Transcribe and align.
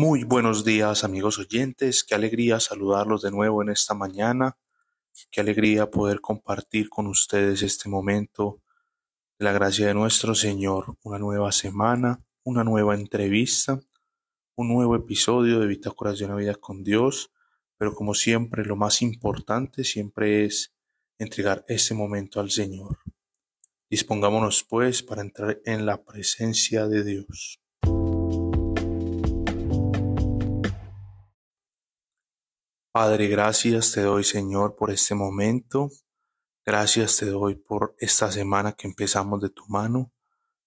Muy 0.00 0.24
buenos 0.24 0.64
días 0.64 1.04
amigos 1.04 1.38
oyentes, 1.38 2.04
qué 2.04 2.14
alegría 2.14 2.58
saludarlos 2.58 3.20
de 3.20 3.30
nuevo 3.30 3.60
en 3.60 3.68
esta 3.68 3.92
mañana, 3.92 4.56
qué 5.30 5.42
alegría 5.42 5.90
poder 5.90 6.22
compartir 6.22 6.88
con 6.88 7.06
ustedes 7.06 7.60
este 7.60 7.90
momento 7.90 8.62
de 9.38 9.44
la 9.44 9.52
gracia 9.52 9.88
de 9.88 9.92
nuestro 9.92 10.34
Señor, 10.34 10.96
una 11.02 11.18
nueva 11.18 11.52
semana, 11.52 12.24
una 12.44 12.64
nueva 12.64 12.94
entrevista, 12.94 13.78
un 14.56 14.68
nuevo 14.68 14.96
episodio 14.96 15.60
de 15.60 15.66
Bitácoras 15.66 16.18
de 16.18 16.24
una 16.24 16.36
vida 16.36 16.54
con 16.54 16.82
Dios, 16.82 17.30
pero 17.76 17.94
como 17.94 18.14
siempre 18.14 18.64
lo 18.64 18.76
más 18.76 19.02
importante 19.02 19.84
siempre 19.84 20.46
es 20.46 20.72
entregar 21.18 21.62
este 21.68 21.92
momento 21.92 22.40
al 22.40 22.50
Señor. 22.50 23.00
Dispongámonos 23.90 24.64
pues 24.64 25.02
para 25.02 25.20
entrar 25.20 25.60
en 25.66 25.84
la 25.84 26.02
presencia 26.02 26.88
de 26.88 27.04
Dios. 27.04 27.60
Padre, 32.92 33.28
gracias 33.28 33.92
te 33.92 34.00
doy 34.00 34.24
Señor 34.24 34.74
por 34.74 34.90
este 34.90 35.14
momento. 35.14 35.90
Gracias 36.66 37.18
te 37.18 37.26
doy 37.26 37.54
por 37.54 37.94
esta 38.00 38.32
semana 38.32 38.72
que 38.72 38.88
empezamos 38.88 39.40
de 39.40 39.48
tu 39.48 39.64
mano. 39.68 40.10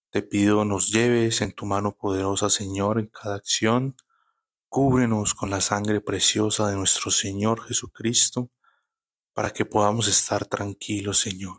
Te 0.09 0.21
pido 0.21 0.63
nos 0.63 0.89
lleves 0.89 1.41
en 1.41 1.51
tu 1.51 1.65
mano 1.65 1.97
poderosa 1.97 2.49
Señor 2.49 2.97
en 2.97 3.07
cada 3.07 3.35
acción. 3.35 3.97
Cúbrenos 4.69 5.33
con 5.33 5.49
la 5.49 5.59
sangre 5.59 5.99
preciosa 5.99 6.69
de 6.69 6.77
nuestro 6.77 7.11
Señor 7.11 7.67
Jesucristo 7.67 8.49
para 9.33 9.51
que 9.51 9.65
podamos 9.65 10.07
estar 10.07 10.45
tranquilos 10.45 11.19
Señor. 11.19 11.57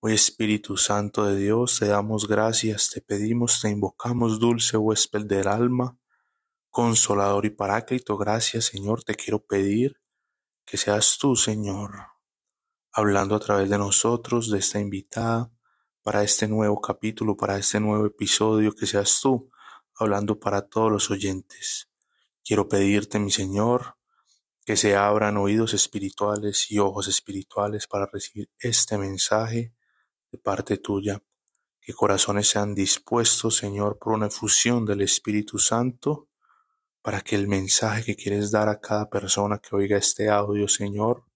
Hoy 0.00 0.14
Espíritu 0.14 0.76
Santo 0.76 1.24
de 1.24 1.36
Dios, 1.36 1.78
te 1.78 1.86
damos 1.86 2.26
gracias, 2.26 2.90
te 2.90 3.00
pedimos, 3.00 3.60
te 3.60 3.70
invocamos, 3.70 4.40
dulce 4.40 4.76
huésped 4.76 5.26
del 5.26 5.46
alma 5.46 5.96
Consolador 6.74 7.46
y 7.46 7.50
Paráclito, 7.50 8.16
gracias 8.16 8.64
Señor, 8.64 9.04
te 9.04 9.14
quiero 9.14 9.38
pedir 9.46 10.00
que 10.66 10.76
seas 10.76 11.18
tú, 11.20 11.36
Señor, 11.36 12.08
hablando 12.90 13.36
a 13.36 13.38
través 13.38 13.70
de 13.70 13.78
nosotros, 13.78 14.50
de 14.50 14.58
esta 14.58 14.80
invitada, 14.80 15.52
para 16.02 16.24
este 16.24 16.48
nuevo 16.48 16.80
capítulo, 16.80 17.36
para 17.36 17.56
este 17.58 17.78
nuevo 17.78 18.06
episodio, 18.06 18.72
que 18.74 18.86
seas 18.86 19.20
tú, 19.22 19.52
hablando 19.94 20.40
para 20.40 20.62
todos 20.62 20.90
los 20.90 21.12
oyentes. 21.12 21.88
Quiero 22.42 22.68
pedirte, 22.68 23.20
mi 23.20 23.30
Señor, 23.30 23.96
que 24.64 24.76
se 24.76 24.96
abran 24.96 25.36
oídos 25.36 25.74
espirituales 25.74 26.72
y 26.72 26.80
ojos 26.80 27.06
espirituales 27.06 27.86
para 27.86 28.10
recibir 28.12 28.50
este 28.58 28.98
mensaje 28.98 29.72
de 30.32 30.38
parte 30.38 30.78
tuya. 30.78 31.22
Que 31.80 31.92
corazones 31.92 32.48
sean 32.48 32.74
dispuestos, 32.74 33.58
Señor, 33.58 33.96
por 33.96 34.14
una 34.14 34.26
efusión 34.26 34.84
del 34.84 35.02
Espíritu 35.02 35.60
Santo 35.60 36.30
para 37.04 37.20
que 37.20 37.36
el 37.36 37.48
mensaje 37.48 38.02
que 38.02 38.16
quieres 38.16 38.50
dar 38.50 38.70
a 38.70 38.80
cada 38.80 39.10
persona 39.10 39.58
que 39.58 39.76
oiga 39.76 39.98
este 39.98 40.30
audio, 40.30 40.66
Señor, 40.68 41.26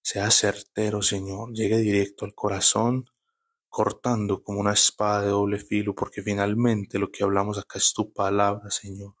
sea 0.00 0.30
certero, 0.30 1.02
Señor, 1.02 1.52
llegue 1.52 1.76
directo 1.76 2.24
al 2.24 2.34
corazón, 2.34 3.04
cortando 3.68 4.42
como 4.42 4.58
una 4.58 4.72
espada 4.72 5.20
de 5.20 5.28
doble 5.28 5.58
filo, 5.58 5.94
porque 5.94 6.22
finalmente 6.22 6.98
lo 6.98 7.10
que 7.10 7.24
hablamos 7.24 7.58
acá 7.58 7.78
es 7.78 7.92
tu 7.92 8.10
palabra, 8.10 8.70
Señor. 8.70 9.14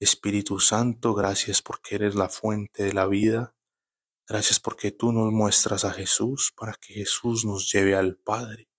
Espíritu 0.00 0.60
Santo, 0.60 1.12
gracias 1.12 1.60
porque 1.60 1.96
eres 1.96 2.14
la 2.14 2.30
fuente 2.30 2.84
de 2.84 2.94
la 2.94 3.06
vida. 3.06 3.54
Gracias 4.26 4.58
porque 4.60 4.92
tú 4.92 5.12
nos 5.12 5.30
muestras 5.30 5.84
a 5.84 5.92
Jesús 5.92 6.54
para 6.56 6.72
que 6.72 6.94
Jesús 6.94 7.44
nos 7.44 7.70
lleve 7.70 7.94
al 7.94 8.16
Padre. 8.16 8.70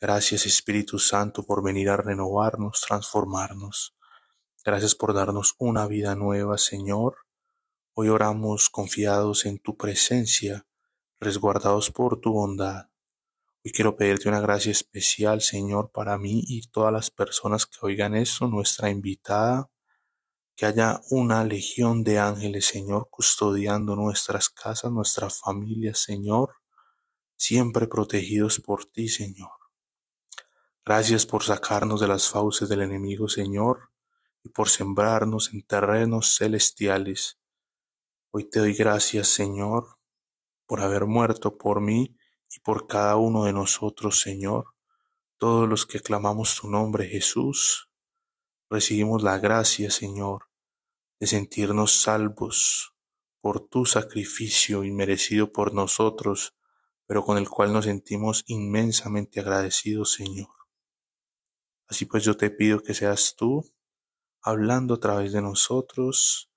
Gracias 0.00 0.44
Espíritu 0.44 0.98
Santo 0.98 1.44
por 1.46 1.62
venir 1.62 1.88
a 1.88 1.96
renovarnos, 1.96 2.80
transformarnos. 2.84 3.95
Gracias 4.66 4.96
por 4.96 5.14
darnos 5.14 5.54
una 5.58 5.86
vida 5.86 6.16
nueva, 6.16 6.58
Señor. 6.58 7.18
Hoy 7.94 8.08
oramos 8.08 8.68
confiados 8.68 9.46
en 9.46 9.60
tu 9.60 9.76
presencia, 9.76 10.66
resguardados 11.20 11.92
por 11.92 12.18
tu 12.20 12.32
bondad. 12.32 12.88
Hoy 13.64 13.70
quiero 13.70 13.94
pedirte 13.94 14.28
una 14.28 14.40
gracia 14.40 14.72
especial, 14.72 15.40
Señor, 15.40 15.92
para 15.92 16.18
mí 16.18 16.42
y 16.48 16.66
todas 16.66 16.92
las 16.92 17.12
personas 17.12 17.64
que 17.64 17.78
oigan 17.80 18.16
eso, 18.16 18.48
nuestra 18.48 18.90
invitada, 18.90 19.70
que 20.56 20.66
haya 20.66 21.00
una 21.10 21.44
legión 21.44 22.02
de 22.02 22.18
ángeles, 22.18 22.66
Señor, 22.66 23.06
custodiando 23.08 23.94
nuestras 23.94 24.50
casas, 24.50 24.90
nuestras 24.90 25.38
familias, 25.38 26.00
Señor, 26.00 26.56
siempre 27.36 27.86
protegidos 27.86 28.58
por 28.58 28.84
ti, 28.84 29.08
Señor. 29.08 29.52
Gracias 30.84 31.24
por 31.24 31.44
sacarnos 31.44 32.00
de 32.00 32.08
las 32.08 32.28
fauces 32.28 32.68
del 32.68 32.82
enemigo, 32.82 33.28
Señor 33.28 33.90
y 34.46 34.48
por 34.48 34.68
sembrarnos 34.68 35.52
en 35.52 35.66
terrenos 35.66 36.36
celestiales. 36.38 37.40
Hoy 38.30 38.48
te 38.48 38.60
doy 38.60 38.74
gracias, 38.74 39.26
Señor, 39.26 39.98
por 40.66 40.80
haber 40.82 41.06
muerto 41.06 41.58
por 41.58 41.80
mí 41.80 42.16
y 42.48 42.60
por 42.60 42.86
cada 42.86 43.16
uno 43.16 43.44
de 43.44 43.52
nosotros, 43.52 44.20
Señor. 44.20 44.66
Todos 45.36 45.68
los 45.68 45.84
que 45.84 45.98
clamamos 45.98 46.60
tu 46.60 46.70
nombre, 46.70 47.08
Jesús, 47.08 47.90
recibimos 48.70 49.24
la 49.24 49.38
gracia, 49.38 49.90
Señor, 49.90 50.48
de 51.18 51.26
sentirnos 51.26 52.00
salvos 52.00 52.94
por 53.40 53.68
tu 53.68 53.84
sacrificio 53.84 54.84
inmerecido 54.84 55.50
por 55.50 55.74
nosotros, 55.74 56.54
pero 57.06 57.24
con 57.24 57.36
el 57.36 57.48
cual 57.48 57.72
nos 57.72 57.86
sentimos 57.86 58.44
inmensamente 58.46 59.40
agradecidos, 59.40 60.12
Señor. 60.12 60.50
Así 61.88 62.04
pues 62.04 62.22
yo 62.22 62.36
te 62.36 62.50
pido 62.50 62.80
que 62.80 62.94
seas 62.94 63.34
tú 63.36 63.64
hablando 64.46 64.94
a 64.94 65.00
través 65.00 65.32
de 65.32 65.42
nosotros. 65.42 66.52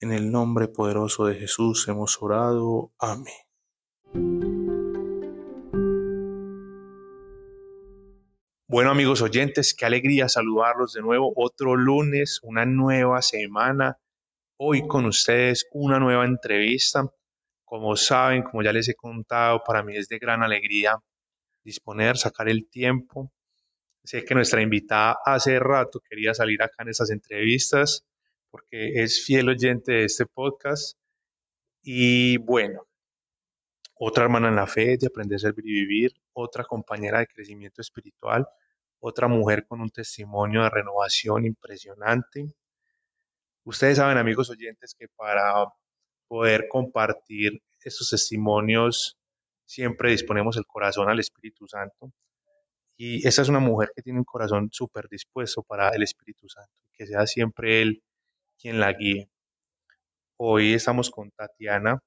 En 0.00 0.12
el 0.12 0.32
nombre 0.32 0.66
poderoso 0.66 1.26
de 1.26 1.36
Jesús 1.36 1.86
hemos 1.86 2.20
orado. 2.20 2.92
Amén. 2.98 3.32
Bueno 8.66 8.90
amigos 8.90 9.22
oyentes, 9.22 9.72
qué 9.74 9.86
alegría 9.86 10.28
saludarlos 10.28 10.94
de 10.94 11.00
nuevo. 11.00 11.32
Otro 11.36 11.76
lunes, 11.76 12.40
una 12.42 12.66
nueva 12.66 13.22
semana. 13.22 13.98
Hoy 14.58 14.88
con 14.88 15.06
ustedes 15.06 15.68
una 15.72 16.00
nueva 16.00 16.26
entrevista. 16.26 17.08
Como 17.64 17.94
saben, 17.94 18.42
como 18.42 18.64
ya 18.64 18.72
les 18.72 18.88
he 18.88 18.94
contado, 18.94 19.62
para 19.64 19.84
mí 19.84 19.96
es 19.96 20.08
de 20.08 20.18
gran 20.18 20.42
alegría 20.42 20.98
disponer, 21.62 22.16
sacar 22.16 22.48
el 22.48 22.68
tiempo 22.68 23.30
Sé 24.04 24.24
que 24.24 24.34
nuestra 24.34 24.62
invitada 24.62 25.18
hace 25.24 25.58
rato 25.58 26.00
quería 26.00 26.34
salir 26.34 26.62
acá 26.62 26.82
en 26.82 26.88
estas 26.88 27.10
entrevistas 27.10 28.04
porque 28.50 29.02
es 29.02 29.24
fiel 29.24 29.48
oyente 29.48 29.92
de 29.92 30.04
este 30.04 30.26
podcast. 30.26 30.98
Y 31.82 32.38
bueno, 32.38 32.86
otra 33.94 34.24
hermana 34.24 34.48
en 34.48 34.56
la 34.56 34.66
fe 34.66 34.96
de 34.98 35.06
aprender 35.06 35.36
a 35.36 35.40
servir 35.40 35.66
y 35.66 35.72
vivir, 35.72 36.12
otra 36.32 36.64
compañera 36.64 37.20
de 37.20 37.26
crecimiento 37.26 37.82
espiritual, 37.82 38.46
otra 39.00 39.28
mujer 39.28 39.66
con 39.66 39.80
un 39.80 39.90
testimonio 39.90 40.62
de 40.62 40.70
renovación 40.70 41.44
impresionante. 41.44 42.46
Ustedes 43.64 43.98
saben, 43.98 44.18
amigos 44.18 44.50
oyentes, 44.50 44.94
que 44.98 45.08
para 45.08 45.66
poder 46.28 46.68
compartir 46.68 47.62
estos 47.82 48.10
testimonios 48.10 49.18
siempre 49.64 50.10
disponemos 50.10 50.56
el 50.56 50.66
corazón 50.66 51.08
al 51.08 51.20
Espíritu 51.20 51.66
Santo 51.68 52.12
y 53.00 53.26
esa 53.26 53.42
es 53.42 53.48
una 53.48 53.60
mujer 53.60 53.92
que 53.94 54.02
tiene 54.02 54.18
un 54.18 54.24
corazón 54.24 54.70
súper 54.72 55.08
dispuesto 55.08 55.62
para 55.62 55.90
el 55.90 56.02
Espíritu 56.02 56.48
Santo, 56.48 56.72
que 56.92 57.06
sea 57.06 57.28
siempre 57.28 57.80
Él 57.80 58.02
quien 58.58 58.80
la 58.80 58.92
guíe. 58.92 59.30
Hoy 60.36 60.74
estamos 60.74 61.08
con 61.08 61.30
Tatiana. 61.30 62.02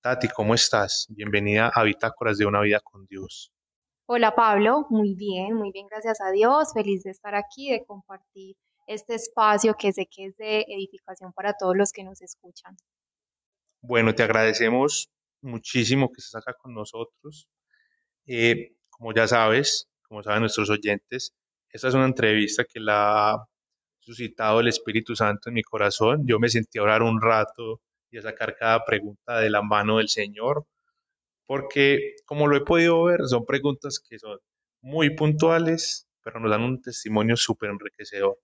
Tati, 0.00 0.28
¿cómo 0.28 0.54
estás? 0.54 1.06
Bienvenida 1.10 1.70
a 1.74 1.82
Bitácoras 1.82 2.38
de 2.38 2.46
una 2.46 2.62
vida 2.62 2.80
con 2.80 3.06
Dios. 3.06 3.52
Hola 4.06 4.34
Pablo, 4.34 4.86
muy 4.88 5.14
bien, 5.14 5.52
muy 5.52 5.70
bien, 5.70 5.86
gracias 5.86 6.18
a 6.22 6.30
Dios. 6.30 6.72
Feliz 6.72 7.02
de 7.02 7.10
estar 7.10 7.34
aquí, 7.34 7.70
de 7.70 7.84
compartir 7.84 8.56
este 8.86 9.16
espacio 9.16 9.74
que 9.74 9.92
sé 9.92 10.06
que 10.06 10.26
es 10.26 10.36
de 10.38 10.64
edificación 10.66 11.34
para 11.34 11.52
todos 11.52 11.76
los 11.76 11.92
que 11.92 12.04
nos 12.04 12.22
escuchan. 12.22 12.74
Bueno, 13.82 14.14
te 14.14 14.22
agradecemos 14.22 15.10
muchísimo 15.42 16.10
que 16.10 16.20
estés 16.20 16.36
acá 16.36 16.54
con 16.54 16.72
nosotros. 16.72 17.50
Eh, 18.24 18.76
como 18.88 19.12
ya 19.12 19.28
sabes, 19.28 19.90
como 20.08 20.22
saben 20.22 20.40
nuestros 20.40 20.70
oyentes, 20.70 21.34
esta 21.70 21.88
es 21.88 21.94
una 21.94 22.06
entrevista 22.06 22.64
que 22.64 22.80
la 22.80 23.32
ha 23.32 23.48
suscitado 24.00 24.60
el 24.60 24.68
Espíritu 24.68 25.16
Santo 25.16 25.48
en 25.48 25.54
mi 25.54 25.62
corazón. 25.62 26.24
Yo 26.26 26.38
me 26.38 26.48
sentí 26.48 26.78
a 26.78 26.82
orar 26.82 27.02
un 27.02 27.20
rato 27.20 27.80
y 28.10 28.18
a 28.18 28.22
sacar 28.22 28.56
cada 28.56 28.84
pregunta 28.84 29.40
de 29.40 29.50
la 29.50 29.62
mano 29.62 29.98
del 29.98 30.08
Señor, 30.08 30.64
porque 31.46 32.14
como 32.24 32.46
lo 32.46 32.56
he 32.56 32.60
podido 32.62 33.02
ver, 33.04 33.20
son 33.26 33.44
preguntas 33.44 34.00
que 34.00 34.18
son 34.18 34.38
muy 34.80 35.14
puntuales, 35.14 36.06
pero 36.22 36.40
nos 36.40 36.50
dan 36.50 36.62
un 36.62 36.80
testimonio 36.80 37.36
súper 37.36 37.70
enriquecedor. 37.70 38.38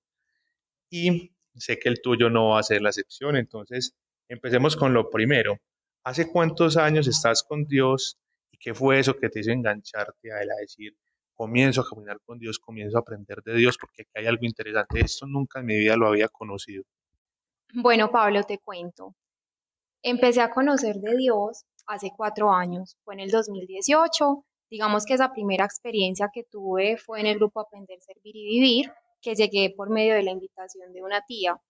Y 0.90 1.32
sé 1.56 1.78
que 1.78 1.88
el 1.88 2.02
tuyo 2.02 2.30
no 2.30 2.50
va 2.50 2.60
a 2.60 2.62
ser 2.62 2.82
la 2.82 2.90
excepción, 2.90 3.36
entonces 3.36 3.94
empecemos 4.28 4.76
con 4.76 4.92
lo 4.94 5.10
primero. 5.10 5.58
¿Hace 6.04 6.28
cuántos 6.30 6.76
años 6.76 7.06
estás 7.06 7.42
con 7.44 7.64
Dios 7.64 8.18
y 8.50 8.58
qué 8.58 8.74
fue 8.74 8.98
eso 8.98 9.16
que 9.16 9.28
te 9.28 9.40
hizo 9.40 9.52
engancharte 9.52 10.32
a 10.32 10.42
Él 10.42 10.50
a 10.50 10.60
decir, 10.60 10.96
comienzo 11.42 11.80
a 11.80 11.84
caminar 11.84 12.20
con 12.24 12.38
Dios, 12.38 12.60
comienzo 12.60 12.96
a 12.96 13.00
aprender 13.00 13.42
de 13.42 13.54
Dios, 13.54 13.76
porque 13.76 14.02
aquí 14.02 14.12
hay 14.14 14.26
algo 14.26 14.44
interesante. 14.44 15.00
Esto 15.00 15.26
nunca 15.26 15.58
en 15.58 15.66
mi 15.66 15.76
vida 15.76 15.96
lo 15.96 16.06
había 16.06 16.28
conocido. 16.28 16.84
Bueno, 17.74 18.12
Pablo, 18.12 18.44
te 18.44 18.58
cuento. 18.58 19.16
Empecé 20.04 20.40
a 20.40 20.50
conocer 20.50 20.94
de 21.00 21.16
Dios 21.16 21.64
hace 21.88 22.12
cuatro 22.16 22.52
años, 22.52 22.96
fue 23.02 23.14
en 23.14 23.20
el 23.20 23.30
2018. 23.32 24.44
Digamos 24.70 25.04
que 25.04 25.14
esa 25.14 25.32
primera 25.32 25.64
experiencia 25.64 26.30
que 26.32 26.44
tuve 26.44 26.96
fue 26.96 27.18
en 27.18 27.26
el 27.26 27.38
grupo 27.38 27.58
Aprender, 27.58 27.98
Servir 28.00 28.36
y 28.36 28.44
Vivir, 28.44 28.92
que 29.20 29.34
llegué 29.34 29.74
por 29.76 29.90
medio 29.90 30.14
de 30.14 30.22
la 30.22 30.30
invitación 30.30 30.92
de 30.92 31.02
una 31.02 31.22
tía. 31.26 31.60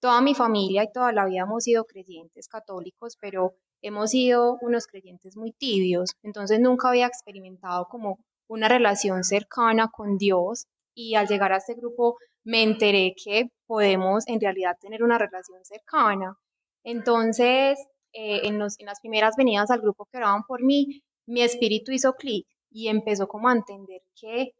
Toda 0.00 0.22
mi 0.22 0.34
familia 0.34 0.84
y 0.84 0.90
toda 0.90 1.12
la 1.12 1.26
vida 1.26 1.42
hemos 1.42 1.64
sido 1.64 1.84
creyentes 1.84 2.48
católicos, 2.48 3.18
pero 3.20 3.52
hemos 3.82 4.10
sido 4.10 4.56
unos 4.62 4.86
creyentes 4.86 5.36
muy 5.36 5.52
tibios, 5.52 6.12
entonces 6.22 6.60
nunca 6.60 6.88
había 6.88 7.06
experimentado 7.06 7.88
como 7.90 8.18
una 8.48 8.68
relación 8.68 9.24
cercana 9.24 9.88
con 9.88 10.16
Dios 10.18 10.66
y 10.94 11.14
al 11.14 11.28
llegar 11.28 11.52
a 11.52 11.58
este 11.58 11.74
grupo 11.74 12.16
me 12.44 12.62
enteré 12.62 13.14
que 13.22 13.50
podemos 13.66 14.26
en 14.26 14.40
realidad 14.40 14.76
tener 14.80 15.02
una 15.02 15.18
relación 15.18 15.64
cercana. 15.64 16.34
Entonces, 16.82 17.78
eh, 18.12 18.40
en, 18.44 18.54
en 18.60 18.86
las 18.86 19.00
primeras 19.00 19.36
venidas 19.36 19.70
al 19.70 19.80
grupo 19.80 20.06
que 20.10 20.18
oraban 20.18 20.42
por 20.44 20.62
mí, 20.62 21.02
mi 21.26 21.42
espíritu 21.42 21.92
hizo 21.92 22.14
clic 22.14 22.46
y 22.70 22.88
empezó 22.88 23.28
como 23.28 23.48
a 23.48 23.52
entender 23.52 24.00
que 24.18 24.52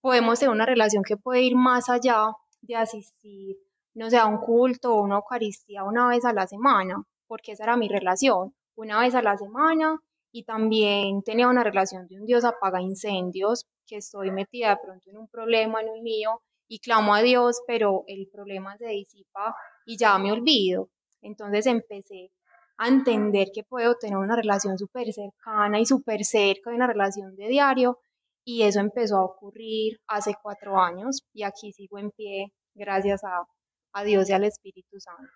podemos 0.00 0.38
tener 0.38 0.54
una 0.54 0.66
relación 0.66 1.02
que 1.02 1.16
puede 1.16 1.42
ir 1.42 1.56
más 1.56 1.88
allá 1.88 2.32
de 2.60 2.76
asistir, 2.76 3.56
no 3.94 4.10
sé, 4.10 4.18
a 4.18 4.26
un 4.26 4.38
culto 4.38 4.94
o 4.94 5.02
una 5.02 5.16
Eucaristía 5.16 5.84
una 5.84 6.08
vez 6.08 6.24
a 6.24 6.32
la 6.32 6.46
semana, 6.46 7.02
porque 7.26 7.52
esa 7.52 7.64
era 7.64 7.76
mi 7.76 7.88
relación, 7.88 8.54
una 8.76 9.00
vez 9.00 9.14
a 9.14 9.22
la 9.22 9.36
semana 9.36 9.98
y 10.32 10.44
también 10.44 11.22
tenía 11.22 11.48
una 11.48 11.64
relación 11.64 12.06
de 12.06 12.20
un 12.20 12.26
Dios 12.26 12.44
apaga 12.44 12.80
incendios, 12.82 13.66
que 13.86 13.96
estoy 13.96 14.30
metida 14.30 14.70
de 14.70 14.78
pronto 14.84 15.10
en 15.10 15.16
un 15.16 15.28
problema, 15.28 15.80
en 15.80 15.88
un 15.88 16.02
mío, 16.02 16.42
y 16.68 16.80
clamo 16.80 17.14
a 17.14 17.22
Dios, 17.22 17.62
pero 17.66 18.04
el 18.06 18.28
problema 18.30 18.76
se 18.76 18.88
disipa 18.88 19.54
y 19.86 19.96
ya 19.96 20.18
me 20.18 20.32
olvido. 20.32 20.90
Entonces 21.22 21.66
empecé 21.66 22.30
a 22.76 22.88
entender 22.88 23.48
que 23.52 23.64
puedo 23.64 23.96
tener 23.96 24.18
una 24.18 24.36
relación 24.36 24.78
súper 24.78 25.12
cercana 25.12 25.80
y 25.80 25.86
súper 25.86 26.24
cerca 26.24 26.70
de 26.70 26.76
una 26.76 26.86
relación 26.86 27.34
de 27.34 27.48
diario, 27.48 27.98
y 28.44 28.62
eso 28.62 28.80
empezó 28.80 29.16
a 29.16 29.24
ocurrir 29.24 30.00
hace 30.06 30.34
cuatro 30.42 30.78
años, 30.80 31.22
y 31.32 31.42
aquí 31.42 31.72
sigo 31.72 31.98
en 31.98 32.10
pie 32.10 32.52
gracias 32.74 33.24
a, 33.24 33.44
a 33.92 34.04
Dios 34.04 34.28
y 34.28 34.32
al 34.32 34.44
Espíritu 34.44 35.00
Santo. 35.00 35.32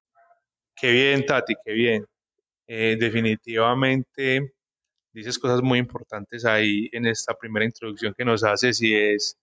Qué 0.76 0.92
bien, 0.92 1.26
Tati, 1.26 1.54
qué 1.64 1.72
bien. 1.72 2.06
Eh, 2.66 2.96
definitivamente 2.98 4.54
dices 5.12 5.38
cosas 5.38 5.62
muy 5.62 5.78
importantes 5.78 6.44
ahí 6.44 6.88
en 6.92 7.06
esta 7.06 7.34
primera 7.34 7.64
introducción 7.64 8.14
que 8.16 8.24
nos 8.24 8.44
haces 8.44 8.80
y 8.82 8.94
es 8.94 9.38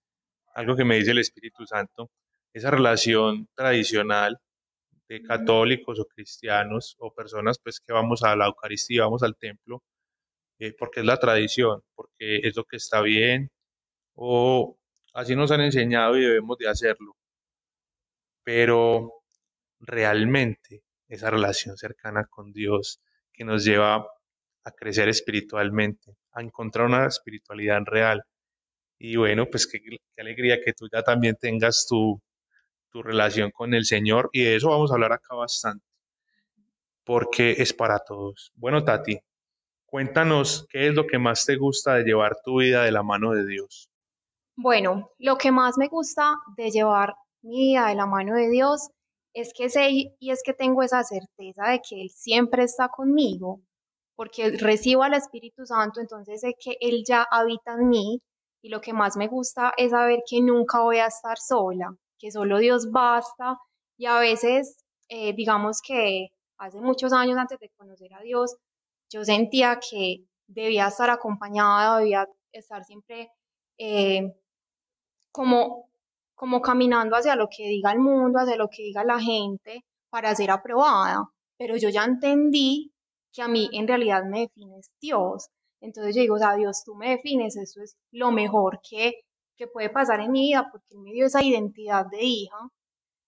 algo 0.54 0.76
que 0.76 0.84
me 0.84 0.96
dice 0.96 1.12
el 1.12 1.18
Espíritu 1.18 1.66
Santo, 1.66 2.10
esa 2.52 2.70
relación 2.70 3.48
tradicional 3.54 4.38
de 5.08 5.22
católicos 5.22 5.98
o 6.00 6.06
cristianos 6.06 6.96
o 6.98 7.12
personas 7.12 7.58
pues 7.62 7.80
que 7.80 7.92
vamos 7.92 8.22
a 8.22 8.36
la 8.36 8.46
Eucaristía, 8.46 9.04
vamos 9.04 9.22
al 9.22 9.36
templo, 9.36 9.82
eh, 10.58 10.74
porque 10.78 11.00
es 11.00 11.06
la 11.06 11.18
tradición, 11.18 11.82
porque 11.94 12.38
es 12.38 12.56
lo 12.56 12.64
que 12.64 12.76
está 12.76 13.00
bien 13.02 13.50
o 14.14 14.78
así 15.14 15.36
nos 15.36 15.50
han 15.52 15.62
enseñado 15.62 16.16
y 16.16 16.22
debemos 16.22 16.58
de 16.58 16.68
hacerlo. 16.68 17.16
Pero 18.44 19.22
realmente 19.80 20.82
esa 21.08 21.30
relación 21.30 21.76
cercana 21.76 22.26
con 22.26 22.52
Dios 22.52 23.00
que 23.32 23.44
nos 23.44 23.64
lleva 23.64 24.06
a 24.64 24.70
crecer 24.70 25.08
espiritualmente, 25.08 26.16
a 26.32 26.42
encontrar 26.42 26.86
una 26.86 27.06
espiritualidad 27.06 27.80
real. 27.84 28.24
Y 28.98 29.16
bueno, 29.16 29.46
pues 29.46 29.66
qué, 29.66 29.80
alegría 30.18 30.60
que 30.62 30.72
tú 30.72 30.88
ya 30.92 31.02
también 31.02 31.36
tengas 31.40 31.86
tu, 31.88 32.20
tu 32.90 33.02
relación 33.02 33.50
con 33.50 33.72
el 33.74 33.84
Señor 33.84 34.28
y 34.32 34.44
de 34.44 34.56
eso 34.56 34.68
vamos 34.68 34.90
a 34.90 34.94
hablar 34.94 35.12
acá 35.12 35.34
bastante, 35.34 35.86
porque 37.04 37.52
es 37.52 37.72
para 37.72 37.98
todos. 38.00 38.52
Bueno, 38.54 38.84
Tati, 38.84 39.18
cuéntanos 39.86 40.66
qué 40.68 40.88
es 40.88 40.94
lo 40.94 41.06
que 41.06 41.18
más 41.18 41.46
te 41.46 41.56
gusta 41.56 41.94
de 41.94 42.04
llevar 42.04 42.36
tu 42.44 42.60
vida 42.60 42.84
de 42.84 42.92
la 42.92 43.02
mano 43.02 43.32
de 43.32 43.46
Dios. 43.46 43.90
Bueno, 44.56 45.10
lo 45.18 45.38
que 45.38 45.52
más 45.52 45.78
me 45.78 45.88
gusta 45.88 46.36
de 46.56 46.70
llevar 46.70 47.14
mi 47.42 47.70
vida 47.70 47.88
de 47.88 47.94
la 47.94 48.06
mano 48.06 48.34
de 48.34 48.50
Dios 48.50 48.90
es 49.32 49.52
que 49.54 49.70
sé 49.70 49.88
y 50.18 50.30
es 50.30 50.42
que 50.44 50.52
tengo 50.52 50.82
esa 50.82 51.02
certeza 51.04 51.68
de 51.68 51.80
que 51.80 52.02
Él 52.02 52.10
siempre 52.10 52.64
está 52.64 52.88
conmigo, 52.88 53.62
porque 54.20 54.50
recibo 54.50 55.02
al 55.02 55.14
Espíritu 55.14 55.64
Santo, 55.64 55.98
entonces 55.98 56.42
sé 56.42 56.54
que 56.62 56.76
Él 56.82 57.04
ya 57.08 57.26
habita 57.30 57.72
en 57.72 57.88
mí 57.88 58.20
y 58.62 58.68
lo 58.68 58.82
que 58.82 58.92
más 58.92 59.16
me 59.16 59.28
gusta 59.28 59.72
es 59.78 59.92
saber 59.92 60.18
que 60.28 60.42
nunca 60.42 60.82
voy 60.82 60.98
a 60.98 61.06
estar 61.06 61.38
sola, 61.38 61.96
que 62.18 62.30
solo 62.30 62.58
Dios 62.58 62.90
basta 62.90 63.56
y 63.96 64.04
a 64.04 64.18
veces, 64.18 64.76
eh, 65.08 65.32
digamos 65.32 65.80
que 65.80 66.28
hace 66.58 66.82
muchos 66.82 67.14
años 67.14 67.38
antes 67.38 67.58
de 67.60 67.70
conocer 67.78 68.12
a 68.12 68.20
Dios, 68.20 68.58
yo 69.10 69.24
sentía 69.24 69.80
que 69.80 70.26
debía 70.46 70.88
estar 70.88 71.08
acompañada, 71.08 72.00
debía 72.00 72.26
estar 72.52 72.84
siempre 72.84 73.30
eh, 73.78 74.34
como 75.32 75.88
como 76.34 76.60
caminando 76.60 77.16
hacia 77.16 77.36
lo 77.36 77.48
que 77.48 77.68
diga 77.68 77.90
el 77.92 78.00
mundo, 78.00 78.38
hacia 78.38 78.56
lo 78.56 78.68
que 78.68 78.82
diga 78.82 79.02
la 79.02 79.18
gente, 79.18 79.82
para 80.10 80.34
ser 80.34 80.50
aprobada. 80.50 81.24
Pero 81.56 81.78
yo 81.78 81.88
ya 81.88 82.04
entendí 82.04 82.92
que 83.32 83.42
a 83.42 83.48
mí 83.48 83.68
en 83.72 83.88
realidad 83.88 84.24
me 84.24 84.40
defines 84.40 84.90
Dios. 85.00 85.48
Entonces 85.80 86.14
yo 86.14 86.22
digo, 86.22 86.34
o 86.36 86.38
sea, 86.38 86.54
Dios, 86.54 86.82
tú 86.84 86.94
me 86.94 87.10
defines, 87.10 87.56
eso 87.56 87.82
es 87.82 87.96
lo 88.12 88.30
mejor 88.32 88.80
que, 88.88 89.22
que 89.56 89.66
puede 89.66 89.90
pasar 89.90 90.20
en 90.20 90.32
mi 90.32 90.48
vida, 90.48 90.68
porque 90.70 90.96
me 90.98 91.12
dio 91.12 91.26
esa 91.26 91.42
identidad 91.42 92.06
de 92.10 92.22
hija. 92.22 92.58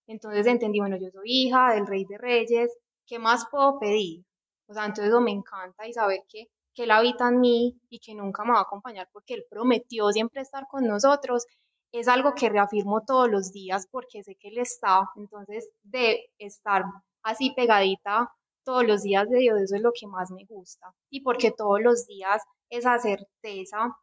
Entonces 0.07 0.45
entendí, 0.47 0.79
bueno, 0.79 0.97
yo 0.97 1.09
soy 1.11 1.29
hija 1.45 1.73
del 1.73 1.87
Rey 1.87 2.05
de 2.05 2.17
Reyes, 2.17 2.71
¿qué 3.07 3.19
más 3.19 3.47
puedo 3.49 3.79
pedir? 3.79 4.23
O 4.67 4.73
sea, 4.73 4.85
entonces 4.85 5.07
eso 5.07 5.21
me 5.21 5.31
encanta 5.31 5.87
y 5.87 5.93
saber 5.93 6.19
que, 6.29 6.47
que 6.73 6.83
Él 6.83 6.91
habita 6.91 7.29
en 7.29 7.39
mí 7.39 7.79
y 7.89 7.99
que 7.99 8.15
nunca 8.15 8.43
me 8.43 8.51
va 8.51 8.59
a 8.59 8.63
acompañar 8.63 9.09
porque 9.11 9.33
Él 9.35 9.45
prometió 9.49 10.09
siempre 10.11 10.41
estar 10.41 10.67
con 10.67 10.85
nosotros 10.85 11.45
es 11.93 12.07
algo 12.07 12.33
que 12.33 12.49
reafirmo 12.49 13.01
todos 13.05 13.29
los 13.29 13.51
días 13.53 13.87
porque 13.89 14.23
sé 14.23 14.35
que 14.35 14.49
Él 14.49 14.57
está, 14.57 15.09
entonces 15.15 15.69
de 15.83 16.25
estar 16.39 16.83
así 17.21 17.53
pegadita 17.55 18.29
todos 18.63 18.85
los 18.85 19.03
días 19.03 19.29
de 19.29 19.39
Dios, 19.39 19.61
eso 19.61 19.75
es 19.75 19.81
lo 19.81 19.91
que 19.91 20.07
más 20.07 20.31
me 20.31 20.45
gusta. 20.45 20.93
Y 21.09 21.21
porque 21.21 21.51
todos 21.51 21.81
los 21.81 22.05
días 22.07 22.41
esa 22.69 22.97
certeza, 22.99 23.97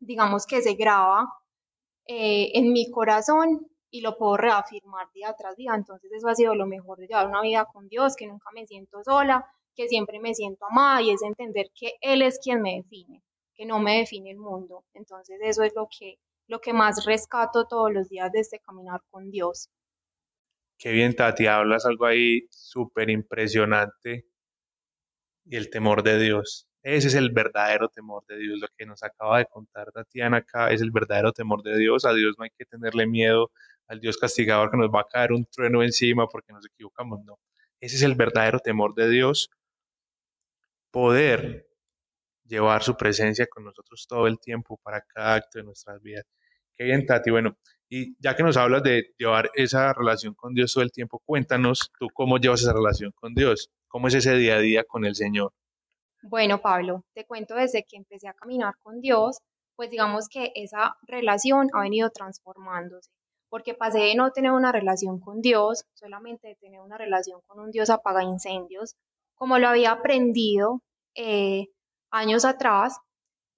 digamos 0.00 0.46
que 0.46 0.62
se 0.62 0.74
graba 0.74 1.28
eh, 2.06 2.50
en 2.54 2.72
mi 2.72 2.90
corazón 2.90 3.66
y 3.90 4.00
lo 4.00 4.16
puedo 4.16 4.36
reafirmar 4.36 5.08
día 5.14 5.34
tras 5.38 5.56
día. 5.56 5.74
Entonces 5.74 6.10
eso 6.12 6.28
ha 6.28 6.34
sido 6.34 6.54
lo 6.54 6.66
mejor 6.66 6.98
de 6.98 7.06
llevar 7.06 7.28
una 7.28 7.42
vida 7.42 7.66
con 7.72 7.88
Dios, 7.88 8.16
que 8.16 8.26
nunca 8.26 8.50
me 8.54 8.66
siento 8.66 9.02
sola, 9.04 9.46
que 9.74 9.88
siempre 9.88 10.20
me 10.20 10.34
siento 10.34 10.66
amada 10.66 11.02
y 11.02 11.10
es 11.10 11.22
entender 11.22 11.70
que 11.74 11.94
Él 12.00 12.22
es 12.22 12.38
quien 12.42 12.62
me 12.62 12.76
define, 12.76 13.22
que 13.54 13.66
no 13.66 13.78
me 13.78 13.98
define 13.98 14.30
el 14.30 14.38
mundo. 14.38 14.84
Entonces 14.94 15.38
eso 15.42 15.62
es 15.62 15.74
lo 15.74 15.88
que 15.88 16.18
lo 16.48 16.60
que 16.60 16.72
más 16.72 17.04
rescato 17.06 17.66
todos 17.66 17.92
los 17.92 18.08
días 18.08 18.30
de 18.32 18.40
este 18.40 18.58
caminar 18.58 19.00
con 19.10 19.30
Dios. 19.30 19.70
Qué 20.78 20.90
bien, 20.92 21.14
Tati, 21.14 21.46
hablas 21.46 21.86
algo 21.86 22.06
ahí 22.06 22.46
súper 22.50 23.08
impresionante. 23.10 24.26
Y 25.44 25.56
el 25.56 25.70
temor 25.70 26.02
de 26.02 26.18
Dios. 26.18 26.68
Ese 26.82 27.08
es 27.08 27.14
el 27.14 27.30
verdadero 27.30 27.88
temor 27.88 28.24
de 28.26 28.38
Dios. 28.38 28.58
Lo 28.60 28.68
que 28.76 28.86
nos 28.86 29.02
acaba 29.02 29.38
de 29.38 29.46
contar 29.46 29.92
Tatiana 29.92 30.38
acá 30.38 30.72
es 30.72 30.80
el 30.82 30.90
verdadero 30.90 31.32
temor 31.32 31.62
de 31.62 31.78
Dios. 31.78 32.04
A 32.04 32.12
Dios 32.12 32.34
no 32.38 32.44
hay 32.44 32.50
que 32.56 32.64
tenerle 32.64 33.06
miedo, 33.06 33.52
al 33.86 34.00
Dios 34.00 34.16
castigador 34.18 34.70
que 34.70 34.76
nos 34.78 34.90
va 34.90 35.02
a 35.02 35.08
caer 35.08 35.32
un 35.32 35.46
trueno 35.46 35.82
encima 35.82 36.26
porque 36.28 36.52
nos 36.52 36.66
equivocamos. 36.66 37.20
No. 37.24 37.38
Ese 37.80 37.96
es 37.96 38.02
el 38.02 38.14
verdadero 38.16 38.58
temor 38.60 38.94
de 38.94 39.08
Dios. 39.08 39.50
Poder 40.90 41.66
llevar 42.44 42.82
su 42.82 42.96
presencia 42.96 43.46
con 43.46 43.64
nosotros 43.64 44.06
todo 44.08 44.26
el 44.26 44.38
tiempo 44.40 44.78
para 44.82 45.00
cada 45.02 45.34
acto 45.34 45.58
de 45.58 45.64
nuestras 45.64 46.02
vidas. 46.02 46.24
Qué 46.76 46.84
bien, 46.84 47.06
Tati. 47.06 47.30
Bueno, 47.30 47.56
y 47.94 48.16
ya 48.20 48.34
que 48.34 48.42
nos 48.42 48.56
hablas 48.56 48.82
de 48.82 49.12
llevar 49.18 49.50
esa 49.54 49.92
relación 49.92 50.32
con 50.34 50.54
Dios 50.54 50.72
todo 50.72 50.82
el 50.82 50.90
tiempo, 50.90 51.20
cuéntanos 51.26 51.90
tú 51.98 52.08
cómo 52.14 52.38
llevas 52.38 52.62
esa 52.62 52.72
relación 52.72 53.12
con 53.14 53.34
Dios, 53.34 53.68
cómo 53.86 54.08
es 54.08 54.14
ese 54.14 54.34
día 54.34 54.56
a 54.56 54.60
día 54.60 54.84
con 54.84 55.04
el 55.04 55.14
Señor. 55.14 55.52
Bueno, 56.22 56.62
Pablo, 56.62 57.04
te 57.14 57.26
cuento 57.26 57.54
desde 57.54 57.84
que 57.84 57.98
empecé 57.98 58.28
a 58.28 58.32
caminar 58.32 58.74
con 58.82 59.02
Dios, 59.02 59.40
pues 59.76 59.90
digamos 59.90 60.28
que 60.30 60.52
esa 60.54 60.96
relación 61.02 61.68
ha 61.74 61.82
venido 61.82 62.08
transformándose, 62.08 63.10
porque 63.50 63.74
pasé 63.74 63.98
de 63.98 64.14
no 64.14 64.30
tener 64.30 64.52
una 64.52 64.72
relación 64.72 65.20
con 65.20 65.42
Dios, 65.42 65.84
solamente 65.92 66.48
de 66.48 66.56
tener 66.56 66.80
una 66.80 66.96
relación 66.96 67.40
con 67.46 67.60
un 67.60 67.70
Dios 67.70 67.90
apaga 67.90 68.22
incendios, 68.22 68.94
como 69.34 69.58
lo 69.58 69.68
había 69.68 69.92
aprendido 69.92 70.80
eh, 71.14 71.66
años 72.10 72.46
atrás. 72.46 72.96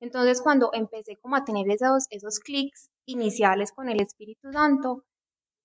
Entonces, 0.00 0.42
cuando 0.42 0.70
empecé 0.72 1.16
como 1.18 1.36
a 1.36 1.44
tener 1.44 1.70
esos, 1.70 2.06
esos 2.10 2.40
clics 2.40 2.90
iniciales 3.06 3.72
con 3.72 3.88
el 3.88 4.00
Espíritu 4.00 4.52
Santo, 4.52 5.04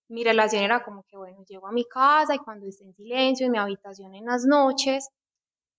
mi 0.09 0.23
relación 0.23 0.63
era 0.63 0.83
como 0.83 1.03
que, 1.03 1.17
bueno, 1.17 1.43
llego 1.47 1.67
a 1.67 1.71
mi 1.71 1.85
casa 1.85 2.33
y 2.35 2.39
cuando 2.39 2.65
esté 2.65 2.83
en 2.83 2.95
silencio 2.95 3.45
en 3.45 3.51
mi 3.51 3.59
habitación 3.59 4.15
en 4.15 4.25
las 4.25 4.45
noches, 4.45 5.09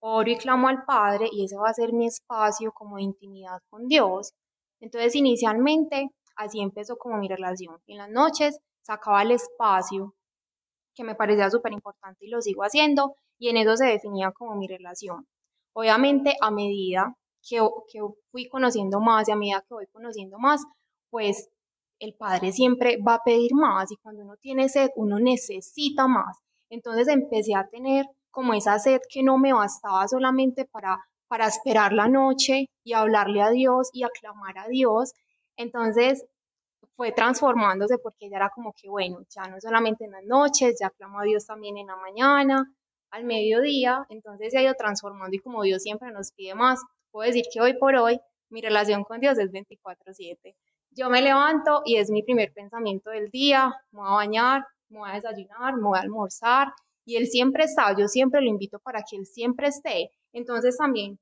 oro 0.00 0.30
y 0.30 0.36
clamo 0.36 0.68
al 0.68 0.84
Padre 0.84 1.28
y 1.30 1.44
ese 1.44 1.56
va 1.56 1.68
a 1.68 1.74
ser 1.74 1.92
mi 1.92 2.06
espacio 2.06 2.72
como 2.72 2.96
de 2.96 3.02
intimidad 3.02 3.60
con 3.68 3.86
Dios. 3.88 4.32
Entonces, 4.80 5.14
inicialmente, 5.14 6.10
así 6.36 6.60
empezó 6.60 6.96
como 6.96 7.18
mi 7.18 7.28
relación. 7.28 7.76
En 7.86 7.98
las 7.98 8.08
noches 8.08 8.58
sacaba 8.82 9.22
el 9.22 9.32
espacio 9.32 10.14
que 10.94 11.04
me 11.04 11.14
parecía 11.14 11.50
súper 11.50 11.72
importante 11.72 12.24
y 12.24 12.30
lo 12.30 12.40
sigo 12.40 12.62
haciendo, 12.62 13.16
y 13.38 13.48
en 13.48 13.56
eso 13.56 13.76
se 13.76 13.86
definía 13.86 14.32
como 14.32 14.54
mi 14.54 14.66
relación. 14.66 15.26
Obviamente, 15.72 16.36
a 16.40 16.50
medida 16.50 17.16
que, 17.42 17.58
que 17.92 18.00
fui 18.30 18.48
conociendo 18.48 19.00
más 19.00 19.28
y 19.28 19.32
a 19.32 19.36
medida 19.36 19.60
que 19.62 19.74
voy 19.74 19.86
conociendo 19.86 20.38
más, 20.38 20.62
pues 21.10 21.48
el 21.98 22.14
padre 22.14 22.52
siempre 22.52 22.98
va 23.06 23.14
a 23.14 23.22
pedir 23.22 23.54
más 23.54 23.92
y 23.92 23.96
cuando 23.96 24.22
uno 24.22 24.36
tiene 24.40 24.68
sed, 24.68 24.90
uno 24.96 25.18
necesita 25.18 26.08
más. 26.08 26.38
Entonces 26.70 27.08
empecé 27.08 27.54
a 27.54 27.68
tener 27.68 28.06
como 28.30 28.54
esa 28.54 28.78
sed 28.78 29.00
que 29.08 29.22
no 29.22 29.38
me 29.38 29.52
bastaba 29.52 30.08
solamente 30.08 30.64
para, 30.64 30.98
para 31.28 31.46
esperar 31.46 31.92
la 31.92 32.08
noche 32.08 32.66
y 32.84 32.92
hablarle 32.94 33.42
a 33.42 33.50
Dios 33.50 33.90
y 33.92 34.04
aclamar 34.04 34.58
a 34.58 34.68
Dios. 34.68 35.12
Entonces 35.56 36.24
fue 36.96 37.12
transformándose 37.12 37.98
porque 37.98 38.30
ya 38.30 38.36
era 38.36 38.50
como 38.50 38.72
que, 38.74 38.88
bueno, 38.88 39.18
ya 39.34 39.48
no 39.48 39.60
solamente 39.60 40.04
en 40.04 40.12
las 40.12 40.24
noches, 40.24 40.76
ya 40.80 40.88
aclamo 40.88 41.20
a 41.20 41.24
Dios 41.24 41.46
también 41.46 41.76
en 41.78 41.86
la 41.88 41.96
mañana, 41.96 42.64
al 43.10 43.24
mediodía, 43.24 44.06
entonces 44.08 44.52
se 44.52 44.58
ha 44.58 44.62
ido 44.62 44.74
transformando 44.74 45.34
y 45.36 45.40
como 45.40 45.62
Dios 45.62 45.82
siempre 45.82 46.10
nos 46.12 46.32
pide 46.32 46.54
más, 46.54 46.80
puedo 47.10 47.26
decir 47.26 47.44
que 47.52 47.60
hoy 47.60 47.74
por 47.78 47.96
hoy 47.96 48.20
mi 48.50 48.60
relación 48.60 49.04
con 49.04 49.20
Dios 49.20 49.38
es 49.38 49.50
24/7. 49.50 50.54
Yo 50.92 51.08
me 51.08 51.22
levanto 51.22 51.82
y 51.84 51.96
es 51.96 52.10
mi 52.10 52.22
primer 52.22 52.52
pensamiento 52.52 53.10
del 53.10 53.30
día, 53.30 53.72
me 53.92 54.00
voy 54.00 54.08
a 54.08 54.14
bañar, 54.14 54.64
me 54.88 54.98
voy 54.98 55.10
a 55.10 55.14
desayunar, 55.14 55.76
me 55.76 55.84
voy 55.84 55.98
a 55.98 56.02
almorzar 56.02 56.72
y 57.04 57.16
él 57.16 57.28
siempre 57.28 57.64
está, 57.64 57.96
yo 57.96 58.08
siempre 58.08 58.40
lo 58.40 58.48
invito 58.48 58.80
para 58.80 59.02
que 59.08 59.16
él 59.16 59.26
siempre 59.26 59.68
esté. 59.68 60.10
Entonces 60.32 60.76
también 60.76 61.18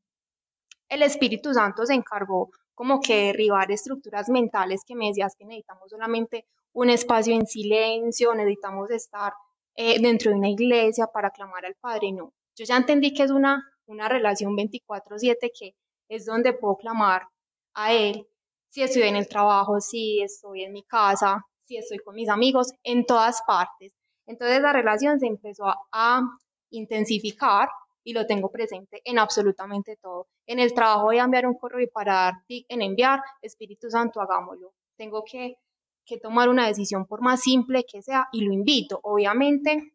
el 0.89 1.03
Espíritu 1.03 1.53
Santo 1.53 1.85
se 1.85 1.95
encargó 1.95 2.51
como 2.75 3.01
que 3.01 3.27
derribar 3.27 3.71
estructuras 3.71 4.29
mentales 4.31 4.85
que 4.87 4.95
me 4.95 5.09
decías 5.09 5.35
que 5.37 5.45
necesitamos 5.45 5.91
solamente 5.91 6.47
un 6.73 6.89
espacio 6.91 7.35
en 7.35 7.47
silencio, 7.47 8.35
necesitamos 8.35 8.91
estar 8.91 9.33
eh, 9.75 10.01
dentro 10.01 10.31
de 10.31 10.39
una 10.39 10.49
iglesia 10.49 11.09
para 11.13 11.31
clamar 11.31 11.67
al 11.67 11.75
Padre. 11.75 12.13
No, 12.13 12.33
yo 12.57 12.65
ya 12.65 12.77
entendí 12.77 13.13
que 13.13 13.25
es 13.25 13.31
una, 13.31 13.63
una 13.87 14.09
relación 14.09 14.57
24/7 14.57 15.51
que 15.59 15.75
es 16.09 16.25
donde 16.25 16.55
puedo 16.55 16.77
clamar 16.77 17.29
a 17.75 17.93
Él 17.93 18.27
si 18.71 18.83
estoy 18.83 19.03
en 19.03 19.17
el 19.17 19.29
trabajo, 19.29 19.81
si 19.81 20.21
estoy 20.23 20.65
en 20.65 20.73
mi 20.73 20.83
casa, 20.83 21.45
si 21.65 21.77
estoy 21.77 21.99
con 21.99 22.15
mis 22.15 22.29
amigos, 22.29 22.73
en 22.83 23.05
todas 23.05 23.43
partes. 23.47 23.93
Entonces 24.27 24.61
la 24.61 24.73
relación 24.73 25.19
se 25.19 25.27
empezó 25.27 25.65
a, 25.93 26.23
intensificar 26.71 27.71
y 28.05 28.13
lo 28.13 28.27
tengo 28.27 28.51
presente 28.51 29.01
en 29.05 29.19
absolutamente 29.19 29.97
todo. 29.97 30.27
En 30.47 30.59
el 30.59 30.75
trabajo 30.75 31.05
voy 31.05 31.19
a 31.19 31.25
enviar 31.25 31.47
un 31.47 31.55
correo 31.55 31.81
y 31.81 31.87
para 31.87 32.13
dar 32.13 32.35
en 32.47 32.83
enviar, 32.83 33.23
Espíritu 33.41 33.89
Santo, 33.89 34.21
hagámoslo. 34.21 34.75
Tengo 34.99 35.25
que, 35.25 35.57
que 36.05 36.19
tomar 36.19 36.51
una 36.51 36.67
decisión 36.67 37.07
por 37.07 37.23
más 37.23 37.41
simple 37.41 37.85
que 37.91 38.03
sea 38.03 38.29
y 38.33 38.43
lo 38.43 38.53
invito. 38.53 39.01
Obviamente, 39.03 39.95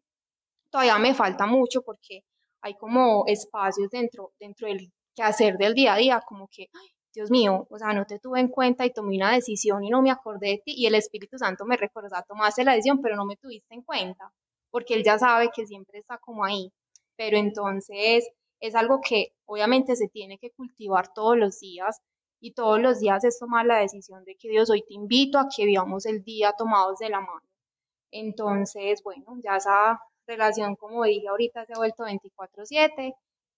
todavía 0.68 0.98
me 0.98 1.14
falta 1.14 1.46
mucho 1.46 1.82
porque 1.82 2.24
hay 2.60 2.74
como 2.74 3.24
espacios 3.28 3.88
dentro, 3.90 4.32
dentro 4.40 4.66
del 4.66 4.90
quehacer 5.14 5.56
del 5.58 5.74
día 5.74 5.94
a 5.94 5.98
día, 5.98 6.20
como 6.26 6.48
que, 6.48 6.66
Dios 7.14 7.30
mío, 7.30 7.66
o 7.70 7.78
sea, 7.78 7.92
no 7.92 8.04
te 8.06 8.18
tuve 8.18 8.40
en 8.40 8.48
cuenta 8.48 8.84
y 8.84 8.92
tomé 8.92 9.16
una 9.16 9.32
decisión 9.32 9.84
y 9.84 9.90
no 9.90 10.02
me 10.02 10.10
acordé 10.10 10.48
de 10.48 10.62
ti 10.64 10.74
y 10.76 10.86
el 10.86 10.96
Espíritu 10.96 11.38
Santo 11.38 11.64
me 11.64 11.76
recordó, 11.76 12.08
tomaste 12.26 12.64
la 12.64 12.72
decisión, 12.72 13.00
pero 13.00 13.16
no 13.16 13.24
me 13.24 13.36
tuviste 13.36 13.74
en 13.74 13.82
cuenta, 13.82 14.32
porque 14.70 14.94
Él 14.94 15.04
ya 15.04 15.18
sabe 15.18 15.50
que 15.54 15.66
siempre 15.66 16.00
está 16.00 16.18
como 16.18 16.44
ahí. 16.44 16.72
Pero 17.16 17.36
entonces 17.36 18.28
es 18.60 18.74
algo 18.74 19.00
que 19.00 19.32
obviamente 19.46 19.94
se 19.94 20.08
tiene 20.08 20.38
que 20.38 20.50
cultivar 20.50 21.12
todos 21.14 21.36
los 21.38 21.60
días 21.60 22.00
y 22.40 22.52
todos 22.52 22.80
los 22.80 22.98
días 22.98 23.22
es 23.24 23.38
tomar 23.38 23.64
la 23.66 23.78
decisión 23.78 24.24
de 24.24 24.36
que 24.36 24.48
Dios 24.48 24.68
hoy 24.70 24.82
te 24.82 24.94
invito 24.94 25.38
a 25.38 25.48
que 25.54 25.66
vivamos 25.66 26.06
el 26.06 26.22
día 26.24 26.52
tomados 26.58 26.98
de 26.98 27.10
la 27.10 27.20
mano. 27.20 27.46
Entonces, 28.10 29.02
bueno, 29.04 29.24
ya 29.42 29.56
esa 29.56 30.00
relación, 30.26 30.76
como 30.76 31.04
dije 31.04 31.28
ahorita, 31.28 31.64
se 31.66 31.74
ha 31.74 31.78
vuelto 31.78 32.04
24/7 32.04 33.14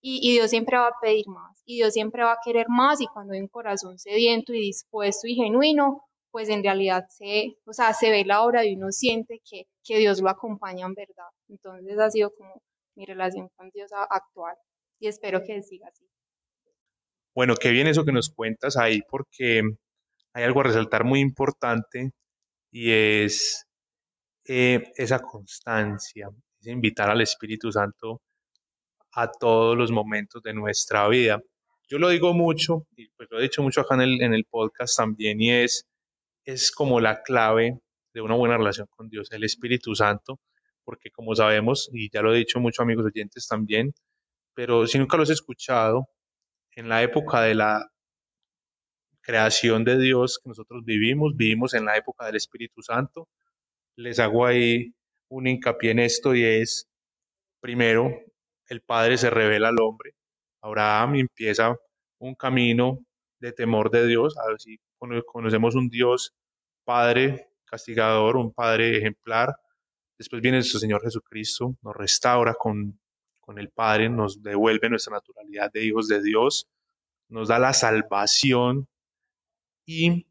y, 0.08 0.34
Dios 0.34 0.50
siempre 0.50 0.76
va 0.76 0.88
a 0.88 1.00
pedir 1.00 1.26
más, 1.26 1.60
y 1.64 1.76
Dios 1.76 1.92
siempre 1.92 2.22
va 2.22 2.34
a 2.34 2.38
querer 2.44 2.66
más, 2.68 3.00
y 3.00 3.06
cuando 3.08 3.34
hay 3.34 3.40
un 3.40 3.48
corazón 3.48 3.98
sediento 3.98 4.54
y 4.54 4.60
dispuesto 4.60 5.26
y 5.26 5.34
genuino, 5.34 6.04
pues 6.30 6.48
en 6.48 6.62
realidad 6.62 7.06
se, 7.08 7.56
o 7.64 7.72
sea, 7.72 7.92
se 7.92 8.10
ve 8.10 8.24
la 8.24 8.42
obra 8.42 8.64
y 8.64 8.76
uno 8.76 8.92
siente 8.92 9.40
que, 9.48 9.66
que 9.82 9.98
Dios 9.98 10.20
lo 10.20 10.28
acompaña 10.28 10.86
en 10.86 10.94
verdad. 10.94 11.28
Entonces 11.48 11.98
ha 11.98 12.10
sido 12.10 12.32
como 12.36 12.62
mi 12.94 13.04
relación 13.04 13.48
con 13.56 13.70
Dios 13.70 13.90
actual, 13.92 14.54
y 15.00 15.08
espero 15.08 15.42
que 15.42 15.60
siga 15.62 15.88
así. 15.88 16.06
Bueno, 17.34 17.56
qué 17.56 17.70
bien 17.70 17.88
eso 17.88 18.04
que 18.04 18.12
nos 18.12 18.30
cuentas 18.30 18.76
ahí, 18.76 19.02
porque 19.10 19.62
hay 20.34 20.44
algo 20.44 20.60
a 20.60 20.64
resaltar 20.64 21.02
muy 21.02 21.18
importante, 21.18 22.12
y 22.70 22.92
es 22.92 23.66
eh, 24.44 24.92
esa 24.94 25.18
constancia, 25.18 26.28
es 26.60 26.66
invitar 26.68 27.10
al 27.10 27.22
Espíritu 27.22 27.72
Santo 27.72 28.20
a 29.16 29.30
todos 29.30 29.76
los 29.76 29.90
momentos 29.90 30.42
de 30.42 30.52
nuestra 30.52 31.08
vida. 31.08 31.42
Yo 31.88 31.98
lo 31.98 32.10
digo 32.10 32.34
mucho, 32.34 32.86
y 32.96 33.08
pues 33.08 33.28
lo 33.30 33.38
he 33.38 33.42
dicho 33.42 33.62
mucho 33.62 33.80
acá 33.80 33.94
en 33.94 34.02
el, 34.02 34.22
en 34.22 34.34
el 34.34 34.44
podcast 34.44 34.96
también, 34.96 35.40
y 35.40 35.50
es, 35.50 35.86
es 36.44 36.70
como 36.70 37.00
la 37.00 37.22
clave 37.22 37.80
de 38.12 38.20
una 38.20 38.34
buena 38.34 38.58
relación 38.58 38.86
con 38.90 39.08
Dios, 39.08 39.32
el 39.32 39.44
Espíritu 39.44 39.94
Santo, 39.94 40.38
porque 40.84 41.10
como 41.10 41.34
sabemos, 41.34 41.88
y 41.92 42.10
ya 42.12 42.20
lo 42.22 42.34
he 42.34 42.38
dicho 42.38 42.60
mucho 42.60 42.82
amigos 42.82 43.06
oyentes 43.06 43.48
también, 43.48 43.94
pero 44.54 44.86
si 44.86 44.98
nunca 44.98 45.16
lo 45.16 45.22
has 45.22 45.30
escuchado, 45.30 46.08
en 46.76 46.90
la 46.90 47.02
época 47.02 47.40
de 47.40 47.54
la 47.54 47.90
creación 49.22 49.82
de 49.84 49.98
Dios 49.98 50.38
que 50.42 50.50
nosotros 50.50 50.84
vivimos, 50.84 51.34
vivimos 51.36 51.72
en 51.72 51.86
la 51.86 51.96
época 51.96 52.26
del 52.26 52.36
Espíritu 52.36 52.82
Santo. 52.82 53.28
Les 53.96 54.18
hago 54.18 54.44
ahí 54.44 54.92
un 55.28 55.46
hincapié 55.46 55.92
en 55.92 56.00
esto 56.00 56.34
y 56.34 56.44
es, 56.44 56.86
primero, 57.60 58.10
el 58.68 58.82
Padre 58.82 59.18
se 59.18 59.30
revela 59.30 59.68
al 59.68 59.80
hombre. 59.80 60.14
Abraham 60.60 61.16
empieza 61.16 61.76
un 62.18 62.34
camino 62.34 63.04
de 63.38 63.52
temor 63.52 63.90
de 63.90 64.06
Dios, 64.06 64.36
a 64.38 64.48
ver 64.48 64.60
si 64.60 64.78
conocemos 64.98 65.74
un 65.74 65.88
Dios 65.88 66.34
Padre 66.84 67.50
castigador, 67.64 68.36
un 68.36 68.52
Padre 68.52 68.96
ejemplar. 68.96 69.54
Después 70.18 70.40
viene 70.40 70.58
nuestro 70.58 70.80
Señor 70.80 71.02
Jesucristo, 71.02 71.76
nos 71.82 71.94
restaura 71.94 72.54
con, 72.54 72.98
con 73.40 73.58
el 73.58 73.70
Padre, 73.70 74.08
nos 74.08 74.42
devuelve 74.42 74.88
nuestra 74.88 75.14
naturalidad 75.14 75.70
de 75.72 75.84
hijos 75.84 76.08
de 76.08 76.22
Dios, 76.22 76.68
nos 77.28 77.48
da 77.48 77.58
la 77.58 77.72
salvación 77.72 78.88
y 79.84 80.26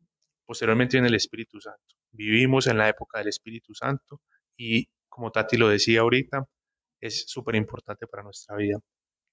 posteriormente 0.46 0.98
viene 0.98 1.10
el 1.10 1.16
Espíritu 1.16 1.60
Santo. 1.60 1.96
Vivimos 2.12 2.68
en 2.68 2.78
la 2.78 2.90
época 2.90 3.20
del 3.20 3.28
Espíritu 3.28 3.74
Santo 3.74 4.22
y 4.58 4.88
como 5.10 5.32
Tati 5.32 5.58
lo 5.58 5.70
decía 5.70 6.02
ahorita, 6.02 6.48
es 7.06 7.26
súper 7.28 7.56
importante 7.56 8.08
para 8.08 8.24
nuestra 8.24 8.56
vida. 8.56 8.80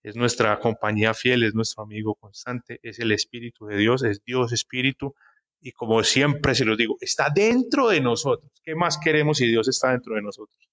Es 0.02 0.16
nuestra 0.16 0.58
compañía 0.58 1.14
fiel, 1.14 1.44
es 1.44 1.54
nuestro 1.54 1.84
amigo 1.84 2.16
constante, 2.16 2.80
es 2.82 2.98
el 2.98 3.12
Espíritu 3.12 3.66
de 3.66 3.76
Dios, 3.76 4.02
es 4.02 4.22
Dios 4.24 4.52
Espíritu. 4.52 5.14
Y 5.60 5.72
como 5.72 6.02
siempre 6.02 6.54
se 6.54 6.64
los 6.64 6.76
digo, 6.76 6.96
está 7.00 7.28
dentro 7.32 7.88
de 7.88 8.00
nosotros. 8.00 8.50
¿Qué 8.64 8.74
más 8.74 8.98
queremos 8.98 9.38
si 9.38 9.46
Dios 9.46 9.68
está 9.68 9.92
dentro 9.92 10.16
de 10.16 10.22
nosotros? 10.22 10.68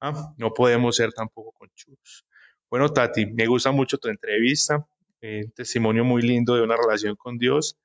¿Ah? 0.00 0.34
No 0.36 0.52
podemos 0.52 0.96
ser 0.96 1.12
tampoco 1.12 1.52
conchudos. 1.52 2.26
Bueno, 2.68 2.88
Tati, 2.88 3.26
me 3.26 3.46
gusta 3.46 3.70
mucho 3.70 3.98
tu 3.98 4.08
entrevista, 4.08 4.84
eh, 5.20 5.42
un 5.44 5.52
testimonio 5.52 6.04
muy 6.04 6.22
lindo 6.22 6.56
de 6.56 6.62
una 6.62 6.76
relación 6.76 7.14
con 7.14 7.38
Dios. 7.38 7.78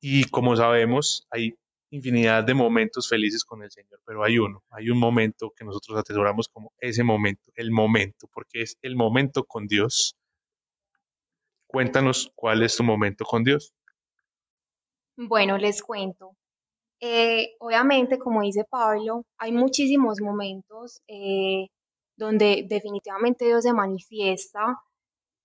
Y 0.00 0.24
como 0.24 0.56
sabemos, 0.56 1.26
hay 1.30 1.54
infinidad 1.90 2.44
de 2.44 2.54
momentos 2.54 3.08
felices 3.08 3.44
con 3.44 3.62
el 3.62 3.70
Señor, 3.70 4.00
pero 4.04 4.24
hay 4.24 4.38
uno, 4.38 4.64
hay 4.70 4.90
un 4.90 4.98
momento 4.98 5.52
que 5.56 5.64
nosotros 5.64 5.98
atesoramos 5.98 6.48
como 6.48 6.72
ese 6.80 7.04
momento, 7.04 7.52
el 7.54 7.70
momento, 7.70 8.28
porque 8.32 8.62
es 8.62 8.76
el 8.82 8.96
momento 8.96 9.44
con 9.44 9.66
Dios. 9.66 10.16
Cuéntanos 11.66 12.32
cuál 12.34 12.62
es 12.62 12.76
tu 12.76 12.84
momento 12.84 13.24
con 13.24 13.44
Dios. 13.44 13.72
Bueno, 15.16 15.58
les 15.58 15.82
cuento. 15.82 16.36
Eh, 17.00 17.56
obviamente, 17.60 18.18
como 18.18 18.42
dice 18.42 18.64
Pablo, 18.64 19.24
hay 19.38 19.52
muchísimos 19.52 20.20
momentos 20.20 21.02
eh, 21.08 21.68
donde 22.16 22.64
definitivamente 22.68 23.44
Dios 23.44 23.64
se 23.64 23.72
manifiesta 23.72 24.80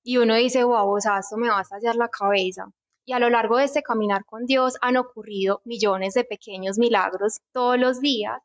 y 0.04 0.18
uno 0.18 0.36
dice, 0.36 0.64
wow, 0.64 0.96
o 0.96 1.00
sea, 1.00 1.20
esto 1.20 1.38
me 1.38 1.50
va 1.50 1.60
a 1.60 1.62
estallar 1.62 1.96
la 1.96 2.10
cabeza 2.10 2.72
y 3.05 3.13
a 3.13 3.20
lo 3.20 3.29
largo 3.29 3.58
de 3.58 3.65
este 3.65 3.84
caminar 3.84 4.25
con 4.25 4.46
Dios 4.46 4.77
han 4.81 4.98
ocurrido 4.98 5.62
millones 5.65 6.13
de 6.13 6.24
pequeños 6.24 6.77
milagros 6.77 7.39
todos 7.51 7.79
los 7.79 8.00
días, 8.00 8.41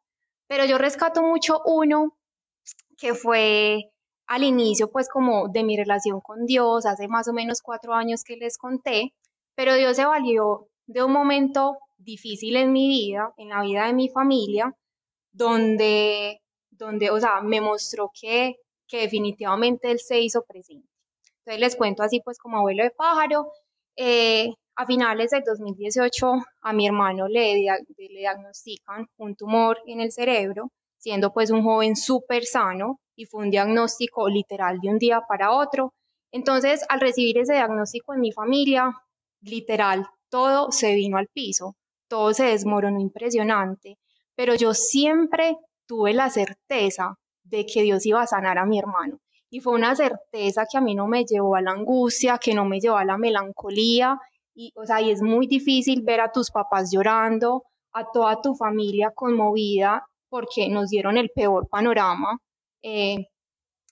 pero 0.49 0.65
yo 0.65 0.79
rescato 0.79 1.23
mucho 1.23 1.61
uno 1.65 2.17
que 2.97 3.15
fue 3.15 3.91
al 4.27 4.43
inicio 4.43 4.91
pues 4.91 5.09
como 5.09 5.49
de 5.49 5.65
mi 5.65 5.77
relación 5.77 6.21
con 6.21 6.47
Dios, 6.47 6.87
hace 6.87 7.09
más 7.09 7.29
o 7.29 7.33
menos 7.33 7.63
cuatro 7.63 7.95
años 7.95 8.25
que 8.25 8.37
les 8.37 8.59
conté, 8.59 9.15
pero 9.55 9.75
Dios 9.75 9.97
se 9.97 10.05
valió 10.05 10.69
de 10.87 11.03
un 11.03 11.13
momento 11.13 11.79
difícil 11.97 12.57
en 12.57 12.73
mi 12.73 12.89
vida, 12.89 13.33
en 13.37 13.51
la 13.51 13.63
vida 13.63 13.87
de 13.87 13.93
mi 13.93 14.09
familia, 14.09 14.75
donde, 15.33 16.43
donde 16.71 17.11
o 17.11 17.21
sea, 17.21 17.41
me 17.43 17.61
mostró 17.61 18.11
que, 18.19 18.57
que 18.89 19.01
definitivamente 19.03 19.91
Él 19.91 19.99
se 19.99 20.21
hizo 20.21 20.45
presente. 20.45 20.89
Entonces 21.39 21.61
les 21.61 21.77
cuento 21.77 22.03
así 22.03 22.21
pues 22.25 22.39
como 22.39 22.59
abuelo 22.59 22.83
de 22.83 22.91
pájaro, 22.91 23.53
eh, 23.97 24.53
a 24.77 24.87
finales 24.87 25.31
del 25.31 25.43
2018 25.45 26.33
a 26.63 26.73
mi 26.73 26.87
hermano 26.87 27.29
le, 27.29 27.57
le 27.57 28.09
diagnostican 28.09 29.07
un 29.17 29.35
tumor 29.35 29.79
en 29.87 30.01
el 30.01 30.13
cerebro 30.13 30.71
siendo 30.99 31.33
pues 31.33 31.51
un 31.51 31.63
joven 31.63 31.95
súper 31.97 32.45
sano 32.45 33.01
y 33.15 33.27
fue 33.27 33.45
un 33.45 33.51
diagnóstico 33.51 34.29
literal 34.29 34.81
de 34.81 34.89
un 34.89 34.99
día 34.99 35.21
para 35.29 35.53
otro. 35.53 35.95
Entonces, 36.33 36.85
al 36.89 37.01
recibir 37.01 37.39
ese 37.39 37.55
diagnóstico 37.55 38.13
en 38.13 38.21
mi 38.21 38.33
familia, 38.33 38.93
literal, 39.41 40.07
todo 40.29 40.73
se 40.73 40.95
vino 40.95 41.17
al 41.17 41.29
piso, 41.29 41.77
todo 42.09 42.35
se 42.35 42.47
desmoronó 42.47 43.01
impresionante, 43.01 43.99
pero 44.35 44.55
yo 44.57 44.75
siempre 44.75 45.57
tuve 45.87 46.13
la 46.13 46.29
certeza 46.29 47.15
de 47.45 47.65
que 47.65 47.83
Dios 47.83 48.05
iba 48.05 48.23
a 48.23 48.27
sanar 48.27 48.59
a 48.59 48.67
mi 48.67 48.79
hermano. 48.79 49.19
Y 49.51 49.61
fue 49.61 49.75
una 49.75 49.95
certeza 49.95 50.65
que 50.71 50.79
a 50.79 50.81
mí 50.81 50.95
no 50.95 51.07
me 51.07 51.25
llevó 51.25 51.57
a 51.57 51.63
la 51.63 51.73
angustia, 51.73 52.39
que 52.39 52.55
no 52.55 52.65
me 52.65 52.81
llevó 52.81 52.97
a 52.97 53.05
la 53.05 53.19
melancolía. 53.19 54.19
Y, 54.55 54.73
o 54.77 54.85
sea, 54.85 55.01
y 55.01 55.11
es 55.11 55.23
muy 55.23 55.47
difícil 55.47 56.03
ver 56.03 56.21
a 56.21 56.33
tus 56.33 56.51
papás 56.51 56.91
llorando, 56.93 57.65
a 57.93 58.11
toda 58.13 58.41
tu 58.41 58.55
familia 58.55 59.13
conmovida 59.15 60.05
porque 60.29 60.69
nos 60.69 60.91
dieron 60.91 61.17
el 61.17 61.31
peor 61.31 61.69
panorama 61.69 62.39
eh, 62.83 63.27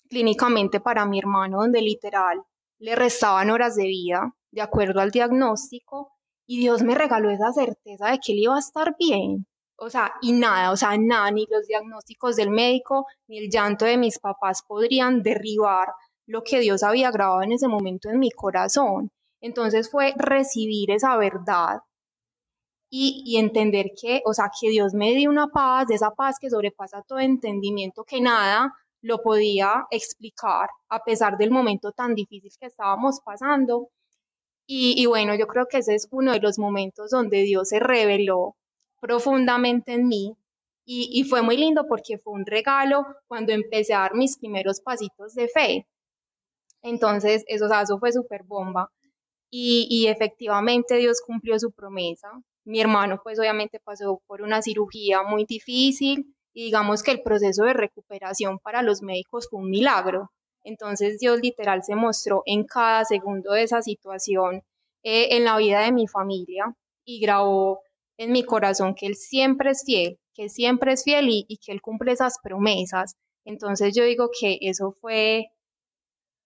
clínicamente 0.09 0.81
para 0.81 1.07
mi 1.07 1.19
hermano, 1.19 1.59
donde 1.59 1.81
literal 1.81 2.43
le 2.79 2.95
restaban 2.97 3.51
horas 3.51 3.77
de 3.77 3.85
vida 3.85 4.35
de 4.51 4.61
acuerdo 4.61 5.01
al 5.01 5.11
diagnóstico 5.11 6.13
y 6.47 6.61
Dios 6.61 6.83
me 6.83 6.95
regaló 6.95 7.31
esa 7.31 7.53
certeza 7.53 8.11
de 8.11 8.19
que 8.19 8.33
él 8.33 8.39
iba 8.41 8.57
a 8.57 8.59
estar 8.59 8.95
bien. 8.99 9.47
O 9.77 9.91
sea, 9.91 10.13
y 10.23 10.33
nada, 10.33 10.71
o 10.71 10.77
sea, 10.77 10.97
nada, 10.99 11.31
ni 11.31 11.47
los 11.51 11.67
diagnósticos 11.67 12.37
del 12.37 12.51
médico, 12.51 13.07
ni 13.29 13.39
el 13.39 13.51
llanto 13.51 13.85
de 13.85 13.97
mis 13.97 14.19
papás 14.19 14.63
podrían 14.67 15.23
derribar 15.23 15.89
lo 16.27 16.43
que 16.43 16.61
Dios 16.61 16.83
había 16.83 17.11
grabado 17.11 17.43
en 17.43 17.53
ese 17.53 17.69
momento 17.69 18.09
en 18.09 18.19
mi 18.19 18.31
corazón. 18.31 19.11
Entonces 19.41 19.91
fue 19.91 20.15
recibir 20.17 20.91
esa 20.91 21.17
verdad 21.17 21.81
y, 22.91 23.23
y, 23.27 23.39
entender 23.39 23.91
que, 24.01 24.23
o 24.25 24.33
sea, 24.33 24.51
que 24.59 24.71
Dios 24.71 24.95
me 24.95 25.15
dio 25.15 25.29
una 25.31 25.49
paz, 25.49 25.91
esa 25.91 26.13
paz 26.13 26.37
que 26.41 26.51
sobrepasa 26.51 27.03
todo 27.03 27.19
entendimiento, 27.19 28.05
que 28.05 28.21
nada 28.21 28.73
lo 29.03 29.23
podía 29.23 29.87
explicar 29.91 30.71
a 30.89 31.01
pesar 31.05 31.37
del 31.37 31.51
momento 31.51 31.93
tan 31.93 32.15
difícil 32.15 32.51
que 32.59 32.67
estábamos 32.67 33.21
pasando. 33.25 33.89
Y, 34.67 34.95
y 35.03 35.07
bueno, 35.07 35.35
yo 35.35 35.47
creo 35.47 35.67
que 35.67 35.79
ese 35.79 35.95
es 35.95 36.09
uno 36.11 36.33
de 36.33 36.41
los 36.41 36.59
momentos 36.59 37.11
donde 37.11 37.43
Dios 37.43 37.69
se 37.69 37.81
reveló 37.81 38.57
profundamente 39.05 39.93
en 39.93 40.09
mí 40.09 40.35
y, 40.87 41.25
fue 41.25 41.43
muy 41.43 41.59
lindo 41.59 41.87
porque 41.87 42.17
fue 42.17 42.33
un 42.33 42.47
regalo 42.47 43.05
cuando 43.27 43.53
empecé 43.53 43.93
a 43.93 44.01
dar 44.01 44.15
mis 44.15 44.39
primeros 44.39 44.81
pasitos 44.81 45.35
de 45.35 45.49
fe. 45.49 45.87
Entonces, 46.83 47.45
eso, 47.47 47.67
eso 47.67 47.99
fue 47.99 48.13
súper 48.13 48.45
bomba. 48.45 48.91
Y, 49.51 49.87
y, 49.91 50.07
efectivamente 50.07 50.97
Dios 50.97 51.21
cumplió 51.27 51.59
su 51.59 51.71
promesa. 51.73 52.31
Mi 52.65 52.81
hermano, 52.81 53.21
pues 53.23 53.39
obviamente 53.39 53.79
pasó 53.79 54.23
por 54.27 54.41
una 54.41 54.63
cirugía 54.63 55.23
muy 55.23 55.45
difícil 55.45 56.35
y 56.55 56.65
digamos 56.65 57.03
que 57.03 57.11
el 57.11 57.23
proceso 57.23 57.65
de 57.65 57.75
recuperación 57.75 58.59
para 58.59 58.83
los 58.83 59.03
médicos 59.03 59.49
fue 59.51 59.61
un 59.61 59.71
milagro. 59.71 60.31
Entonces 60.63 61.19
Dios 61.19 61.41
literal 61.43 61.83
se 61.83 61.95
mostró 61.95 62.43
en 62.47 62.65
cada 62.65 63.05
segundo 63.05 63.53
de 63.53 63.65
esa 63.65 63.83
situación 63.83 64.63
eh, 65.03 65.37
en 65.37 65.45
la 65.45 65.59
vida 65.59 65.81
de 65.81 65.93
mi 65.93 66.09
familia 66.09 66.75
y 67.05 67.21
grabó 67.21 67.81
en 68.17 68.33
mi 68.33 68.45
corazón 68.45 68.95
que 68.95 69.07
Él 69.07 69.17
siempre 69.17 69.71
es 69.71 69.83
fiel, 69.85 70.19
que 70.35 70.49
siempre 70.49 70.93
es 70.93 71.05
fiel 71.05 71.27
y, 71.29 71.59
que 71.65 71.73
Él 71.73 71.81
cumple 71.83 72.13
esas 72.13 72.39
promesas. 72.43 73.17
Entonces 73.45 73.95
yo 73.95 74.05
digo 74.05 74.31
que 74.39 74.59
eso 74.63 74.97
fue, 75.01 75.47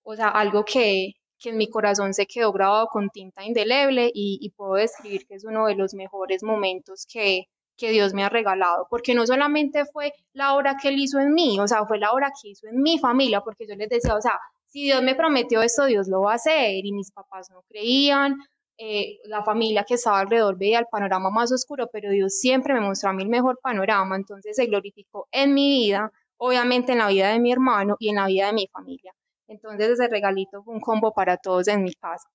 o 0.02 0.16
sea, 0.16 0.28
algo 0.28 0.64
que, 0.64 1.12
que 1.38 1.50
en 1.50 1.56
mi 1.58 1.68
corazón 1.68 2.14
se 2.14 2.26
quedó 2.26 2.52
grabado 2.52 2.88
con 2.88 3.10
tinta 3.10 3.44
indeleble 3.44 4.10
y, 4.12 4.38
y 4.40 4.50
puedo 4.50 4.74
describir 4.74 5.26
que 5.26 5.34
es 5.34 5.44
uno 5.44 5.66
de 5.66 5.76
los 5.76 5.94
mejores 5.94 6.42
momentos 6.42 7.06
que, 7.10 7.44
que 7.78 7.90
Dios 7.92 8.12
me 8.12 8.24
ha 8.24 8.28
regalado, 8.28 8.86
porque 8.90 9.14
no 9.14 9.26
solamente 9.26 9.86
fue 9.86 10.12
la 10.32 10.54
obra 10.54 10.76
que 10.80 10.88
Él 10.88 10.98
hizo 10.98 11.20
en 11.20 11.32
mí, 11.32 11.58
o 11.60 11.66
sea, 11.66 11.86
fue 11.86 11.98
la 11.98 12.12
obra 12.12 12.30
que 12.30 12.48
hizo 12.48 12.66
en 12.66 12.82
mi 12.82 12.98
familia, 12.98 13.40
porque 13.40 13.66
yo 13.66 13.76
les 13.76 13.88
decía, 13.88 14.14
o 14.14 14.20
sea, 14.20 14.38
si 14.66 14.84
Dios 14.84 15.02
me 15.02 15.14
prometió 15.14 15.62
esto, 15.62 15.86
Dios 15.86 16.08
lo 16.08 16.22
va 16.22 16.32
a 16.32 16.36
hacer, 16.36 16.84
y 16.84 16.92
mis 16.92 17.12
papás 17.12 17.48
no 17.50 17.62
creían, 17.68 18.36
eh, 18.78 19.18
la 19.24 19.42
familia 19.42 19.84
que 19.84 19.94
estaba 19.94 20.20
alrededor 20.20 20.56
veía 20.56 20.78
el 20.78 20.86
panorama 20.90 21.30
más 21.30 21.50
oscuro, 21.52 21.88
pero 21.92 22.10
Dios 22.10 22.38
siempre 22.38 22.74
me 22.74 22.80
mostró 22.80 23.10
a 23.10 23.12
mí 23.12 23.24
el 23.24 23.28
mejor 23.28 23.58
panorama, 23.60 24.16
entonces 24.16 24.56
se 24.56 24.66
glorificó 24.66 25.28
en 25.32 25.52
mi 25.52 25.68
vida, 25.68 26.12
obviamente 26.36 26.92
en 26.92 26.98
la 26.98 27.08
vida 27.08 27.30
de 27.30 27.40
mi 27.40 27.52
hermano 27.52 27.96
y 27.98 28.10
en 28.10 28.16
la 28.16 28.26
vida 28.26 28.46
de 28.46 28.52
mi 28.52 28.68
familia. 28.68 29.12
Entonces 29.48 29.90
ese 29.90 30.08
regalito 30.08 30.62
fue 30.62 30.74
un 30.74 30.80
combo 30.80 31.12
para 31.12 31.36
todos 31.38 31.66
en 31.68 31.82
mi 31.82 31.92
casa. 31.94 32.28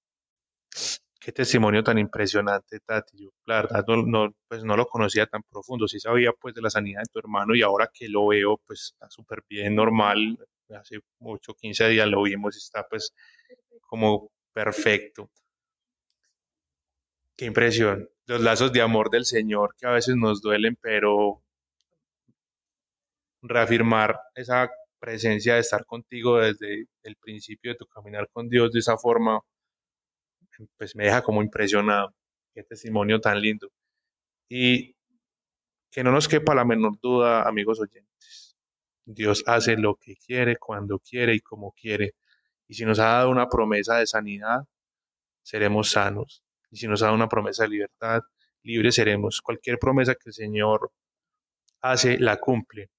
Qué 1.24 1.32
testimonio 1.32 1.82
tan 1.84 1.98
impresionante, 1.98 2.82
Tati. 2.82 3.24
Yo, 3.24 3.30
la 3.46 3.62
verdad, 3.62 3.86
no, 4.06 4.36
pues 4.50 4.66
no 4.66 4.76
lo 4.76 4.86
conocía 4.88 5.26
tan 5.26 5.42
profundo. 5.44 5.88
Sí 5.88 5.98
sabía, 5.98 6.34
pues, 6.34 6.54
de 6.54 6.62
la 6.62 6.70
sanidad 6.70 7.00
de 7.00 7.10
tu 7.14 7.20
hermano 7.20 7.56
y 7.56 7.62
ahora 7.62 7.90
que 7.94 8.10
lo 8.10 8.28
veo, 8.28 8.60
pues, 8.68 8.92
está 8.94 9.10
súper 9.10 9.42
bien, 9.48 9.74
normal. 9.74 10.38
Hace 10.78 11.00
8, 11.20 11.54
15 11.54 11.88
días 11.88 12.08
lo 12.10 12.24
vimos 12.24 12.56
y 12.56 12.58
está, 12.58 12.86
pues, 12.90 13.14
como 13.88 14.32
perfecto. 14.52 15.30
Qué 17.36 17.46
impresión. 17.46 18.10
Los 18.28 18.42
lazos 18.42 18.72
de 18.74 18.82
amor 18.82 19.10
del 19.10 19.26
Señor 19.26 19.76
que 19.78 19.88
a 19.88 19.92
veces 19.92 20.16
nos 20.16 20.42
duelen, 20.42 20.78
pero 20.80 21.42
reafirmar 23.42 24.20
esa 24.36 24.70
presencia 25.00 25.56
de 25.56 25.62
estar 25.62 25.86
contigo 25.86 26.40
desde 26.40 26.88
el 27.04 27.16
principio 27.18 27.72
de 27.72 27.78
tu 27.78 27.88
caminar 27.88 28.30
con 28.32 28.50
Dios 28.50 28.72
de 28.72 28.80
esa 28.80 28.98
forma, 28.98 29.42
pues 30.78 30.96
me 30.96 31.06
deja 31.06 31.24
como 31.24 31.42
impresionado. 31.42 32.14
Qué 32.54 32.64
testimonio 32.64 33.20
tan 33.20 33.42
lindo. 33.42 33.72
Y 34.50 34.96
que 35.92 36.04
no 36.04 36.12
nos 36.12 36.28
quepa 36.28 36.56
la 36.56 36.66
menor 36.66 37.00
duda, 37.02 37.48
amigos 37.48 37.80
oyentes. 37.82 38.56
Dios 39.06 39.44
hace 39.48 39.78
lo 39.78 39.96
que 39.96 40.16
quiere, 40.18 40.58
cuando 40.58 41.00
quiere 41.00 41.36
y 41.36 41.40
como 41.42 41.74
quiere. 41.74 42.16
Y 42.68 42.76
si 42.76 42.86
nos 42.86 43.00
ha 43.00 43.06
dado 43.06 43.32
una 43.32 43.50
promesa 43.50 43.98
de 43.98 44.08
sanidad, 44.08 44.62
seremos 45.44 45.92
sanos 45.92 46.44
y 46.74 46.78
si 46.78 46.88
nos 46.88 47.02
da 47.02 47.12
una 47.12 47.30
promesa 47.30 47.64
de 47.64 47.70
libertad, 47.70 48.24
libres 48.64 48.96
seremos. 48.96 49.42
Cualquier 49.42 49.78
promesa 49.78 50.16
que 50.16 50.30
el 50.30 50.34
Señor 50.34 50.92
hace, 51.82 52.18
la 52.18 52.38
cumple. 52.38 52.90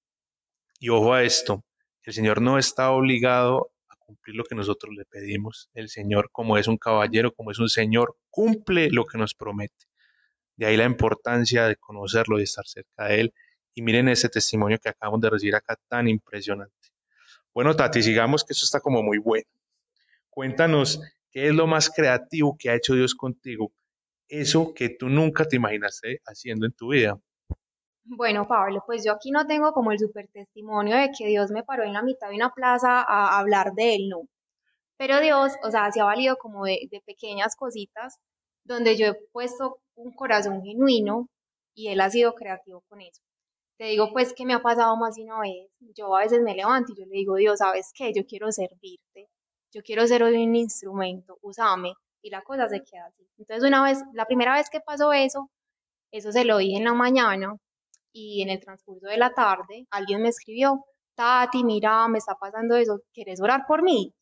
Y 0.79 0.91
ojo 0.91 1.13
a 1.13 1.25
esto, 1.25 1.65
el 2.05 2.13
Señor 2.13 2.41
no 2.41 2.57
está 2.57 2.93
obligado 2.93 3.73
a 3.89 3.97
cumplir 3.97 4.37
lo 4.37 4.45
que 4.45 4.55
nosotros 4.55 4.95
le 4.97 5.05
pedimos. 5.07 5.71
El 5.75 5.89
Señor, 5.89 6.31
como 6.31 6.57
es 6.57 6.69
un 6.69 6.79
caballero, 6.79 7.35
como 7.35 7.51
es 7.51 7.59
un 7.59 7.69
Señor, 7.69 8.17
cumple 8.31 8.91
lo 8.91 9.05
que 9.07 9.19
nos 9.19 9.35
promete. 9.35 9.87
De 10.55 10.67
ahí 10.67 10.77
la 10.77 10.85
importancia 10.85 11.67
de 11.67 11.75
conocerlo, 11.75 12.39
y 12.39 12.45
estar 12.45 12.67
cerca 12.69 13.07
de 13.07 13.23
Él. 13.23 13.35
Y 13.75 13.83
miren 13.83 14.09
ese 14.09 14.29
testimonio 14.29 14.79
que 14.79 14.91
acabamos 14.91 15.21
de 15.21 15.31
recibir 15.31 15.57
acá 15.57 15.77
tan 15.89 16.07
impresionante. 16.07 16.91
Bueno, 17.53 17.75
Tati, 17.75 18.05
sigamos 18.05 18.45
que 18.45 18.53
eso 18.53 18.65
está 18.65 18.79
como 18.79 19.03
muy 19.03 19.19
bueno. 19.19 19.51
Cuéntanos 20.31 21.01
¿Qué 21.35 21.49
es 21.49 21.53
lo 21.53 21.67
más 21.67 21.91
creativo 21.91 22.57
que 22.57 22.71
ha 22.71 22.77
hecho 22.77 22.95
Dios 22.95 23.13
contigo? 23.17 23.73
Eso 24.29 24.73
que 24.73 24.89
tú 24.89 25.09
nunca 25.09 25.45
te 25.45 25.57
imaginaste 25.57 26.21
haciendo 26.27 26.65
en 26.65 26.73
tu 26.73 26.93
vida. 26.93 27.19
Bueno, 28.05 28.47
Pablo, 28.47 28.85
pues 28.87 29.05
yo 29.05 29.11
aquí 29.11 29.33
no 29.33 29.45
tengo 29.45 29.73
como 29.73 29.91
el 29.91 29.99
super 29.99 30.29
testimonio 30.29 30.97
de 30.97 31.11
que 31.11 31.27
Dios 31.27 31.51
me 31.51 31.65
paró 31.65 31.83
en 31.83 31.93
la 31.93 32.03
mitad 32.03 32.29
de 32.29 32.37
una 32.37 32.55
plaza 32.55 33.03
a 33.03 33.37
hablar 33.41 33.73
de 33.73 33.97
él, 33.97 34.09
no. 34.11 34.29
Pero 34.97 35.21
Dios, 35.21 35.55
o 35.65 35.73
sea, 35.73 35.91
se 35.91 36.01
ha 36.01 36.05
valido 36.05 36.37
como 36.37 36.67
de, 36.67 36.87
de 36.89 37.01
pequeñas 37.05 37.57
cositas 37.57 38.21
donde 38.63 38.97
yo 38.97 39.09
he 39.09 39.15
puesto 39.33 39.81
un 39.97 40.13
corazón 40.13 40.63
genuino 40.63 41.29
y 41.75 41.89
Él 41.89 42.01
ha 42.01 42.11
sido 42.11 42.35
creativo 42.35 42.85
con 42.89 43.01
eso. 43.01 43.23
Te 43.77 43.87
digo 43.87 44.13
pues 44.13 44.35
que 44.35 44.47
me 44.47 44.55
ha 44.55 44.63
pasado 44.63 44.97
más 44.97 45.17
de 45.17 45.25
una 45.25 45.41
vez. 45.41 45.69
Yo 45.97 46.15
a 46.15 46.21
veces 46.21 46.43
me 46.43 46.55
levanto 46.55 46.93
y 46.93 47.01
yo 47.01 47.07
le 47.07 47.17
digo, 47.17 47.35
Dios, 47.35 47.59
¿sabes 47.59 47.91
qué? 47.93 48.13
Yo 48.15 48.25
quiero 48.25 48.53
servirte 48.53 49.29
yo 49.75 49.83
quiero 49.83 50.07
ser 50.07 50.23
hoy 50.23 50.37
un 50.37 50.55
instrumento, 50.55 51.37
úsame, 51.43 51.95
y 52.23 52.31
la 52.31 52.43
cosa 52.43 52.69
se 52.69 52.81
queda 52.83 53.07
así. 53.07 53.27
Entonces 53.39 53.67
una 53.67 53.83
vez, 53.83 54.03
la 54.15 54.25
primera 54.25 54.55
vez 54.55 54.71
que 54.71 54.81
pasó 54.81 55.13
eso, 55.13 55.51
eso 56.13 56.33
se 56.33 56.45
lo 56.45 56.59
dije 56.59 56.79
en 56.79 56.85
la 56.85 56.95
mañana 56.95 57.57
y 58.13 58.43
en 58.43 58.51
el 58.51 58.61
transcurso 58.61 59.07
de 59.09 59.19
la 59.19 59.35
tarde 59.35 59.87
alguien 59.91 60.23
me 60.23 60.29
escribió, 60.29 60.85
Tati, 61.17 61.65
mira, 61.65 62.09
me 62.09 62.19
está 62.19 62.35
pasando 62.35 62.77
eso, 62.77 63.01
¿quieres 63.13 63.41
orar 63.41 63.65
por 63.67 63.83
mí? 63.83 64.13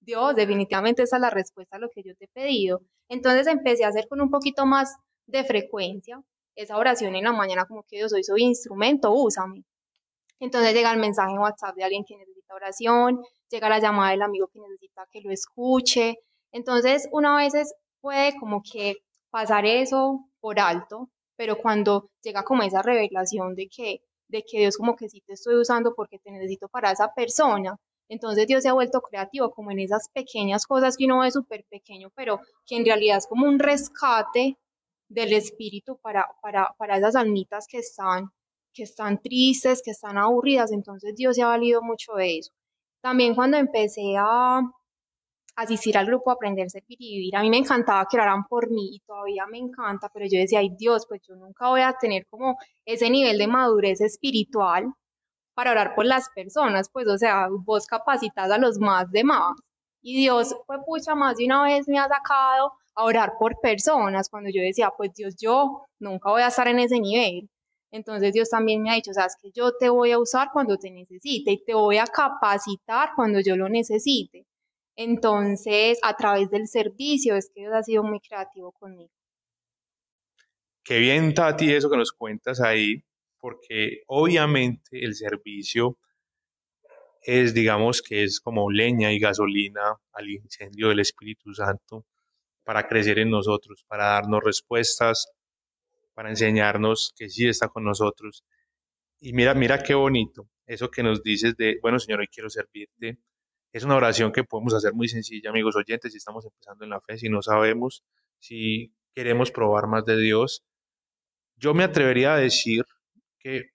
Dios, 0.00 0.34
definitivamente 0.34 1.02
esa 1.02 1.16
es 1.16 1.22
la 1.22 1.30
respuesta 1.30 1.76
a 1.76 1.80
lo 1.80 1.88
que 1.90 2.02
yo 2.02 2.14
te 2.16 2.24
he 2.24 2.28
pedido. 2.28 2.80
Entonces 3.08 3.46
empecé 3.46 3.84
a 3.84 3.88
hacer 3.88 4.08
con 4.08 4.20
un 4.20 4.30
poquito 4.30 4.66
más 4.66 4.96
de 5.26 5.44
frecuencia 5.44 6.20
esa 6.56 6.76
oración 6.76 7.14
en 7.14 7.24
la 7.24 7.32
mañana 7.32 7.64
como 7.66 7.84
que 7.84 7.98
Dios, 7.98 8.12
hoy 8.12 8.24
soy 8.24 8.42
instrumento, 8.42 9.12
úsame. 9.12 9.62
Entonces 10.40 10.74
llega 10.74 10.92
el 10.92 11.00
mensaje 11.00 11.32
en 11.32 11.38
WhatsApp 11.38 11.76
de 11.76 11.84
alguien 11.84 12.04
que 12.04 12.16
necesita 12.16 12.54
oración, 12.54 13.20
llega 13.50 13.68
la 13.68 13.80
llamada 13.80 14.12
del 14.12 14.22
amigo 14.22 14.48
que 14.48 14.60
necesita 14.60 15.06
que 15.10 15.20
lo 15.20 15.30
escuche. 15.30 16.18
Entonces, 16.52 17.08
una 17.12 17.36
veces 17.36 17.74
puede 18.00 18.38
como 18.38 18.62
que 18.62 18.96
pasar 19.30 19.66
eso 19.66 20.26
por 20.40 20.58
alto, 20.60 21.10
pero 21.36 21.56
cuando 21.58 22.10
llega 22.22 22.44
como 22.44 22.62
esa 22.62 22.82
revelación 22.82 23.54
de 23.54 23.68
que, 23.68 24.02
de 24.28 24.42
que 24.42 24.58
Dios 24.60 24.76
como 24.76 24.96
que 24.96 25.08
sí 25.08 25.22
te 25.26 25.34
estoy 25.34 25.56
usando 25.56 25.94
porque 25.94 26.18
te 26.18 26.30
necesito 26.30 26.68
para 26.68 26.90
esa 26.92 27.12
persona, 27.14 27.76
entonces 28.08 28.46
Dios 28.46 28.62
se 28.62 28.68
ha 28.68 28.72
vuelto 28.72 29.00
creativo 29.02 29.50
como 29.52 29.70
en 29.70 29.80
esas 29.80 30.08
pequeñas 30.12 30.66
cosas 30.66 30.96
que 30.96 31.04
uno 31.04 31.20
ve 31.20 31.30
súper 31.30 31.64
pequeño, 31.70 32.10
pero 32.16 32.40
que 32.66 32.76
en 32.76 32.84
realidad 32.84 33.18
es 33.18 33.26
como 33.26 33.46
un 33.46 33.58
rescate 33.58 34.56
del 35.08 35.32
espíritu 35.32 35.98
para, 35.98 36.26
para, 36.42 36.74
para 36.78 36.98
esas 36.98 37.16
almitas 37.16 37.66
que 37.68 37.78
están 37.78 38.30
que 38.72 38.84
están 38.84 39.20
tristes, 39.20 39.82
que 39.84 39.90
están 39.90 40.16
aburridas, 40.16 40.70
entonces 40.72 41.14
Dios 41.16 41.34
se 41.36 41.42
ha 41.42 41.48
valido 41.48 41.82
mucho 41.82 42.12
de 42.14 42.38
eso. 42.38 42.52
También 43.02 43.34
cuando 43.34 43.56
empecé 43.56 44.16
a 44.18 44.60
asistir 45.56 45.96
al 45.98 46.06
grupo 46.06 46.30
Aprender, 46.30 46.70
Servir 46.70 46.96
y 47.00 47.16
Vivir, 47.18 47.36
a 47.36 47.42
mí 47.42 47.50
me 47.50 47.58
encantaba 47.58 48.06
que 48.10 48.16
oraran 48.16 48.44
por 48.46 48.70
mí 48.70 48.96
y 48.96 49.00
todavía 49.00 49.46
me 49.46 49.58
encanta, 49.58 50.08
pero 50.12 50.26
yo 50.26 50.38
decía, 50.38 50.60
ay 50.60 50.70
Dios, 50.78 51.06
pues 51.08 51.20
yo 51.26 51.34
nunca 51.36 51.68
voy 51.68 51.82
a 51.82 51.94
tener 52.00 52.26
como 52.28 52.56
ese 52.84 53.10
nivel 53.10 53.38
de 53.38 53.46
madurez 53.46 54.00
espiritual 54.00 54.92
para 55.54 55.72
orar 55.72 55.94
por 55.94 56.06
las 56.06 56.28
personas, 56.30 56.90
pues 56.92 57.06
o 57.08 57.18
sea, 57.18 57.48
vos 57.50 57.86
capacitas 57.86 58.50
a 58.50 58.58
los 58.58 58.78
más 58.78 59.10
demás. 59.10 59.54
Y 60.02 60.16
Dios, 60.16 60.56
pues 60.66 60.80
pucha, 60.86 61.14
más 61.14 61.36
de 61.36 61.46
una 61.46 61.62
vez 61.64 61.88
me 61.88 61.98
ha 61.98 62.08
sacado 62.08 62.72
a 62.94 63.04
orar 63.04 63.34
por 63.38 63.60
personas, 63.60 64.28
cuando 64.30 64.50
yo 64.50 64.62
decía, 64.62 64.90
pues 64.96 65.12
Dios, 65.14 65.36
yo 65.40 65.86
nunca 65.98 66.30
voy 66.30 66.42
a 66.42 66.48
estar 66.48 66.68
en 66.68 66.78
ese 66.80 67.00
nivel. 67.00 67.48
Entonces 67.90 68.32
Dios 68.32 68.48
también 68.50 68.82
me 68.82 68.90
ha 68.90 68.94
dicho, 68.94 69.12
sabes 69.12 69.36
que 69.40 69.50
yo 69.52 69.72
te 69.76 69.88
voy 69.88 70.12
a 70.12 70.18
usar 70.18 70.48
cuando 70.52 70.76
te 70.78 70.90
necesite 70.90 71.52
y 71.52 71.64
te 71.64 71.74
voy 71.74 71.98
a 71.98 72.06
capacitar 72.06 73.10
cuando 73.16 73.40
yo 73.40 73.56
lo 73.56 73.68
necesite. 73.68 74.46
Entonces, 74.96 75.98
a 76.02 76.14
través 76.16 76.50
del 76.50 76.68
servicio 76.68 77.34
es 77.36 77.50
que 77.54 77.62
Dios 77.62 77.72
ha 77.74 77.82
sido 77.82 78.02
muy 78.02 78.20
creativo 78.20 78.72
conmigo. 78.72 79.10
Qué 80.84 80.98
bien, 80.98 81.34
Tati, 81.34 81.72
eso 81.72 81.90
que 81.90 81.96
nos 81.96 82.12
cuentas 82.12 82.60
ahí, 82.60 83.02
porque 83.38 84.02
obviamente 84.06 85.04
el 85.04 85.14
servicio 85.14 85.98
es, 87.22 87.54
digamos, 87.54 88.02
que 88.02 88.24
es 88.24 88.40
como 88.40 88.70
leña 88.70 89.12
y 89.12 89.18
gasolina 89.18 89.96
al 90.12 90.30
incendio 90.30 90.88
del 90.88 91.00
Espíritu 91.00 91.54
Santo 91.54 92.06
para 92.64 92.86
crecer 92.86 93.18
en 93.18 93.30
nosotros, 93.30 93.84
para 93.86 94.04
darnos 94.04 94.42
respuestas 94.42 95.30
para 96.20 96.28
enseñarnos 96.28 97.14
que 97.16 97.30
sí 97.30 97.48
está 97.48 97.68
con 97.68 97.82
nosotros. 97.82 98.44
Y 99.20 99.32
mira, 99.32 99.54
mira 99.54 99.82
qué 99.82 99.94
bonito, 99.94 100.50
eso 100.66 100.90
que 100.90 101.02
nos 101.02 101.22
dices 101.22 101.56
de, 101.56 101.78
bueno 101.80 101.98
Señor, 101.98 102.20
hoy 102.20 102.28
quiero 102.28 102.50
servirte. 102.50 103.16
Es 103.72 103.84
una 103.84 103.96
oración 103.96 104.30
que 104.30 104.44
podemos 104.44 104.74
hacer 104.74 104.92
muy 104.92 105.08
sencilla, 105.08 105.48
amigos 105.48 105.76
oyentes, 105.76 106.12
si 106.12 106.18
estamos 106.18 106.44
empezando 106.44 106.84
en 106.84 106.90
la 106.90 107.00
fe, 107.00 107.16
si 107.16 107.30
no 107.30 107.40
sabemos, 107.40 108.04
si 108.38 108.92
queremos 109.14 109.50
probar 109.50 109.86
más 109.86 110.04
de 110.04 110.18
Dios. 110.20 110.62
Yo 111.56 111.72
me 111.72 111.84
atrevería 111.84 112.34
a 112.34 112.36
decir 112.36 112.84
que 113.38 113.70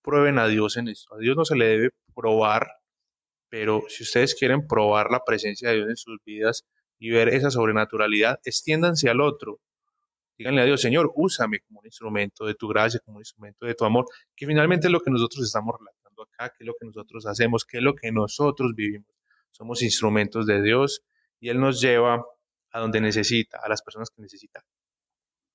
prueben 0.00 0.38
a 0.38 0.48
Dios 0.48 0.78
en 0.78 0.88
esto. 0.88 1.14
A 1.16 1.18
Dios 1.18 1.36
no 1.36 1.44
se 1.44 1.56
le 1.56 1.66
debe 1.66 1.90
probar, 2.14 2.66
pero 3.50 3.82
si 3.88 4.04
ustedes 4.04 4.34
quieren 4.34 4.66
probar 4.66 5.10
la 5.10 5.22
presencia 5.22 5.68
de 5.68 5.76
Dios 5.76 5.90
en 5.90 5.96
sus 5.96 6.16
vidas 6.24 6.64
y 6.98 7.10
ver 7.10 7.28
esa 7.28 7.50
sobrenaturalidad, 7.50 8.40
extiéndanse 8.42 9.10
al 9.10 9.20
otro. 9.20 9.60
Díganle 10.40 10.62
a 10.62 10.64
Dios, 10.64 10.80
Señor, 10.80 11.12
úsame 11.16 11.60
como 11.60 11.80
un 11.80 11.84
instrumento 11.86 12.46
de 12.46 12.54
tu 12.54 12.66
gracia, 12.66 12.98
como 13.04 13.18
un 13.18 13.20
instrumento 13.20 13.66
de 13.66 13.74
tu 13.74 13.84
amor, 13.84 14.06
que 14.34 14.46
finalmente 14.46 14.86
es 14.86 14.90
lo 14.90 15.00
que 15.00 15.10
nosotros 15.10 15.44
estamos 15.44 15.76
relatando 15.78 16.22
acá, 16.22 16.48
que 16.48 16.64
es 16.64 16.66
lo 16.66 16.72
que 16.80 16.86
nosotros 16.86 17.26
hacemos, 17.26 17.66
que 17.66 17.76
es 17.76 17.82
lo 17.82 17.94
que 17.94 18.10
nosotros 18.10 18.72
vivimos. 18.74 19.10
Somos 19.50 19.82
instrumentos 19.82 20.46
de 20.46 20.62
Dios 20.62 21.02
y 21.40 21.50
Él 21.50 21.60
nos 21.60 21.82
lleva 21.82 22.24
a 22.70 22.80
donde 22.80 23.02
necesita, 23.02 23.60
a 23.62 23.68
las 23.68 23.82
personas 23.82 24.08
que 24.08 24.22
necesitan. 24.22 24.62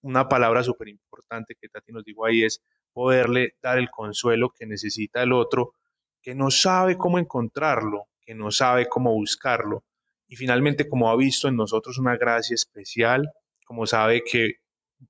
Una 0.02 0.30
palabra 0.30 0.62
súper 0.62 0.90
importante 0.90 1.56
que 1.60 1.68
Tati 1.68 1.92
nos 1.92 2.06
dijo 2.06 2.24
ahí 2.24 2.44
es 2.44 2.62
poderle 2.94 3.56
dar 3.64 3.80
el 3.80 3.90
consuelo 3.90 4.52
que 4.52 4.68
necesita 4.68 5.24
el 5.24 5.34
otro, 5.34 5.74
que 6.22 6.36
no 6.36 6.52
sabe 6.52 6.96
cómo 6.96 7.18
encontrarlo, 7.18 8.04
que 8.22 8.36
no 8.36 8.52
sabe 8.52 8.86
cómo 8.86 9.12
buscarlo. 9.14 9.84
Y 10.28 10.36
finalmente, 10.36 10.88
como 10.88 11.10
ha 11.10 11.16
visto 11.16 11.48
en 11.48 11.56
nosotros 11.56 11.98
una 11.98 12.18
gracia 12.18 12.54
especial, 12.54 13.32
como 13.66 13.88
sabe 13.88 14.22
que 14.24 14.60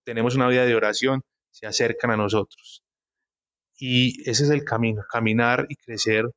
tenemos 0.04 0.36
una 0.36 0.48
vida 0.48 0.66
de 0.66 0.76
oración, 0.76 1.22
se 1.52 1.68
acercan 1.68 2.12
a 2.12 2.18
nosotros. 2.18 2.84
Y 3.78 4.30
ese 4.30 4.44
es 4.44 4.50
el 4.50 4.64
camino, 4.64 5.04
caminar 5.10 5.66
y 5.70 5.76
crecer. 5.76 6.30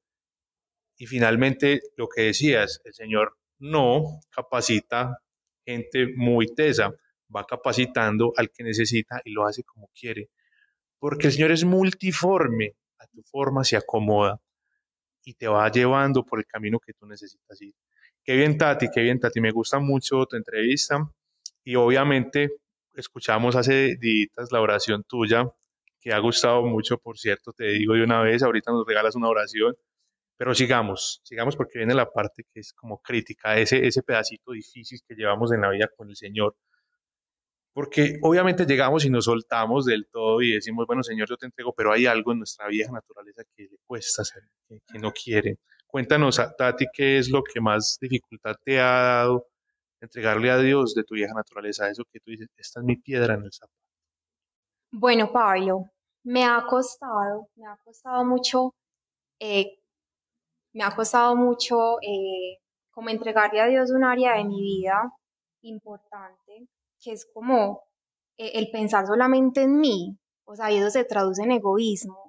Y 0.96 1.06
finalmente, 1.06 1.80
lo 1.96 2.08
que 2.08 2.22
decías, 2.22 2.80
el 2.84 2.94
Señor 2.94 3.36
no 3.58 4.20
capacita 4.30 5.18
gente 5.64 6.08
muy 6.16 6.54
tesa, 6.54 6.92
va 7.34 7.44
capacitando 7.44 8.32
al 8.36 8.50
que 8.50 8.64
necesita 8.64 9.20
y 9.24 9.32
lo 9.32 9.46
hace 9.46 9.62
como 9.64 9.90
quiere. 9.98 10.30
Porque 10.98 11.26
el 11.28 11.32
Señor 11.34 11.52
es 11.52 11.64
multiforme, 11.64 12.74
a 12.98 13.06
tu 13.06 13.22
forma 13.22 13.64
se 13.64 13.76
acomoda 13.76 14.40
y 15.24 15.34
te 15.34 15.46
va 15.46 15.70
llevando 15.70 16.24
por 16.24 16.38
el 16.38 16.46
camino 16.46 16.78
que 16.80 16.94
tú 16.94 17.06
necesitas 17.06 17.60
ir. 17.60 17.74
Qué 18.24 18.34
bien, 18.34 18.56
Tati, 18.56 18.88
qué 18.92 19.02
bien, 19.02 19.20
Tati. 19.20 19.40
Me 19.40 19.52
gusta 19.52 19.78
mucho 19.78 20.24
tu 20.26 20.36
entrevista 20.36 20.98
y 21.64 21.76
obviamente 21.76 22.50
escuchamos 23.00 23.56
hace 23.56 23.96
días 23.96 24.52
la 24.52 24.60
oración 24.60 25.04
tuya, 25.04 25.50
que 26.00 26.12
ha 26.12 26.18
gustado 26.18 26.62
mucho, 26.62 26.98
por 26.98 27.18
cierto, 27.18 27.52
te 27.52 27.64
digo 27.64 27.94
de 27.94 28.02
una 28.04 28.22
vez, 28.22 28.42
ahorita 28.42 28.72
nos 28.72 28.86
regalas 28.86 29.16
una 29.16 29.28
oración, 29.28 29.74
pero 30.36 30.54
sigamos, 30.54 31.20
sigamos 31.24 31.56
porque 31.56 31.78
viene 31.78 31.94
la 31.94 32.10
parte 32.10 32.44
que 32.52 32.60
es 32.60 32.72
como 32.72 33.00
crítica, 33.02 33.58
ese, 33.58 33.86
ese 33.86 34.02
pedacito 34.02 34.52
difícil 34.52 35.00
que 35.06 35.14
llevamos 35.14 35.52
en 35.52 35.60
la 35.62 35.70
vida 35.70 35.88
con 35.96 36.08
el 36.08 36.16
Señor. 36.16 36.56
Porque 37.72 38.18
obviamente 38.22 38.66
llegamos 38.66 39.04
y 39.04 39.10
nos 39.10 39.26
soltamos 39.26 39.84
del 39.84 40.08
todo 40.10 40.42
y 40.42 40.52
decimos, 40.52 40.86
bueno, 40.86 41.02
Señor, 41.02 41.28
yo 41.28 41.36
te 41.36 41.46
entrego, 41.46 41.72
pero 41.76 41.92
hay 41.92 42.06
algo 42.06 42.32
en 42.32 42.38
nuestra 42.38 42.66
vieja 42.68 42.90
naturaleza 42.92 43.42
que 43.56 43.64
le 43.64 43.78
cuesta 43.86 44.22
hacer, 44.22 44.42
que, 44.68 44.80
que 44.86 44.98
no 44.98 45.12
quiere. 45.12 45.58
Cuéntanos, 45.86 46.40
Tati, 46.58 46.86
qué 46.92 47.18
es 47.18 47.30
lo 47.30 47.42
que 47.42 47.60
más 47.60 47.98
dificultad 48.00 48.56
te 48.64 48.80
ha 48.80 48.84
dado 48.84 49.46
entregarle 50.00 50.50
a 50.50 50.58
Dios 50.58 50.94
de 50.94 51.04
tu 51.04 51.14
vieja 51.14 51.34
naturaleza, 51.34 51.88
eso 51.88 52.04
que 52.10 52.20
tú 52.20 52.30
dices, 52.30 52.48
esta 52.56 52.80
es 52.80 52.86
mi 52.86 52.96
piedra 52.96 53.34
en 53.34 53.44
el 53.44 53.52
zapato. 53.52 53.74
Bueno, 54.90 55.30
Pablo, 55.32 55.90
me 56.24 56.44
ha 56.44 56.64
costado, 56.66 57.48
me 57.56 57.66
ha 57.66 57.76
costado 57.84 58.24
mucho, 58.24 58.74
eh, 59.40 59.78
me 60.72 60.84
ha 60.84 60.94
costado 60.94 61.36
mucho 61.36 62.00
eh, 62.02 62.58
como 62.90 63.10
entregarle 63.10 63.60
a 63.60 63.66
Dios 63.66 63.90
un 63.90 64.04
área 64.04 64.34
de 64.36 64.44
mi 64.44 64.60
vida 64.60 65.12
importante, 65.62 66.68
que 67.00 67.12
es 67.12 67.26
como 67.32 67.82
eh, 68.38 68.52
el 68.54 68.70
pensar 68.70 69.06
solamente 69.06 69.62
en 69.62 69.78
mí, 69.78 70.16
o 70.44 70.56
sea, 70.56 70.70
eso 70.70 70.90
se 70.90 71.04
traduce 71.04 71.42
en 71.42 71.52
egoísmo, 71.52 72.27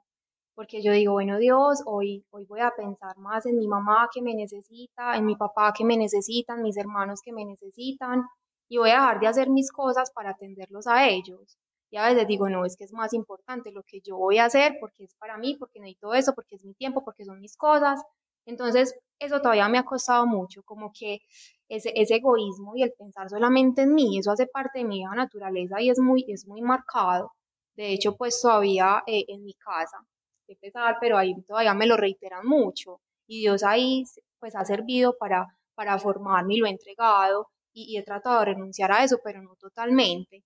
porque 0.59 0.81
yo 0.83 0.91
digo, 0.91 1.13
bueno 1.13 1.37
Dios, 1.37 1.81
hoy, 1.85 2.25
hoy 2.31 2.43
voy 2.43 2.59
a 2.59 2.73
pensar 2.75 3.17
más 3.17 3.45
en 3.45 3.57
mi 3.57 3.65
mamá 3.65 4.09
que 4.13 4.21
me 4.21 4.35
necesita, 4.35 5.15
en 5.15 5.25
mi 5.25 5.37
papá 5.37 5.71
que 5.71 5.85
me 5.85 5.95
necesitan, 5.95 6.61
mis 6.61 6.75
hermanos 6.75 7.21
que 7.23 7.31
me 7.31 7.45
necesitan, 7.45 8.25
y 8.67 8.77
voy 8.77 8.89
a 8.89 8.95
dejar 8.95 9.19
de 9.21 9.27
hacer 9.27 9.49
mis 9.49 9.71
cosas 9.71 10.11
para 10.11 10.31
atenderlos 10.31 10.85
a 10.87 11.07
ellos. 11.07 11.57
Y 11.89 11.95
a 11.95 12.07
veces 12.07 12.27
digo, 12.27 12.49
no, 12.49 12.65
es 12.65 12.75
que 12.75 12.83
es 12.83 12.91
más 12.91 13.13
importante 13.13 13.71
lo 13.71 13.83
que 13.83 14.01
yo 14.01 14.17
voy 14.17 14.39
a 14.39 14.45
hacer 14.45 14.75
porque 14.81 15.05
es 15.05 15.15
para 15.15 15.37
mí, 15.37 15.55
porque 15.57 15.79
necesito 15.79 16.13
eso, 16.13 16.33
porque 16.35 16.57
es 16.57 16.65
mi 16.65 16.73
tiempo, 16.73 17.05
porque 17.05 17.23
son 17.23 17.39
mis 17.39 17.55
cosas. 17.55 18.03
Entonces, 18.45 18.93
eso 19.17 19.39
todavía 19.39 19.69
me 19.69 19.77
ha 19.77 19.85
costado 19.85 20.27
mucho, 20.27 20.61
como 20.63 20.91
que 20.91 21.19
ese, 21.69 21.93
ese 21.95 22.15
egoísmo 22.15 22.75
y 22.75 22.83
el 22.83 22.91
pensar 22.99 23.29
solamente 23.29 23.83
en 23.83 23.93
mí, 23.93 24.19
eso 24.19 24.33
hace 24.33 24.45
parte 24.45 24.79
de 24.79 24.85
mi 24.85 25.03
naturaleza 25.05 25.81
y 25.81 25.89
es 25.89 25.99
muy, 25.99 26.25
es 26.27 26.45
muy 26.45 26.61
marcado. 26.61 27.31
De 27.77 27.93
hecho, 27.93 28.17
pues 28.17 28.41
todavía 28.41 29.03
eh, 29.07 29.23
en 29.29 29.45
mi 29.45 29.53
casa 29.53 30.05
pesar, 30.55 30.97
pero 30.99 31.17
ahí 31.17 31.35
todavía 31.43 31.73
me 31.73 31.87
lo 31.87 31.97
reiteran 31.97 32.45
mucho. 32.45 33.01
Y 33.27 33.41
Dios 33.41 33.63
ahí 33.63 34.03
pues 34.39 34.55
ha 34.55 34.65
servido 34.65 35.17
para, 35.17 35.47
para 35.75 35.99
formarme 35.99 36.55
y 36.55 36.57
lo 36.57 36.67
he 36.67 36.71
entregado 36.71 37.47
y, 37.73 37.97
he 37.97 38.03
tratado 38.03 38.39
de 38.39 38.45
renunciar 38.45 38.91
a 38.91 39.03
eso, 39.03 39.19
pero 39.23 39.41
no 39.41 39.55
totalmente. 39.55 40.43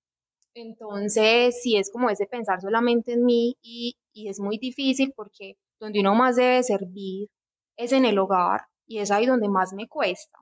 Entonces, 0.55 1.61
sí 1.61 1.77
es 1.77 1.91
como 1.91 2.09
ese 2.09 2.27
pensar 2.27 2.61
solamente 2.61 3.13
en 3.13 3.25
mí 3.25 3.55
y, 3.61 3.97
y 4.13 4.29
es 4.29 4.39
muy 4.39 4.57
difícil 4.57 5.13
porque 5.15 5.57
donde 5.79 6.01
uno 6.01 6.15
más 6.15 6.35
debe 6.35 6.63
servir 6.63 7.29
es 7.77 7.91
en 7.91 8.05
el 8.05 8.19
hogar 8.19 8.61
y 8.87 8.99
es 8.99 9.11
ahí 9.11 9.25
donde 9.25 9.49
más 9.49 9.73
me 9.73 9.87
cuesta. 9.87 10.39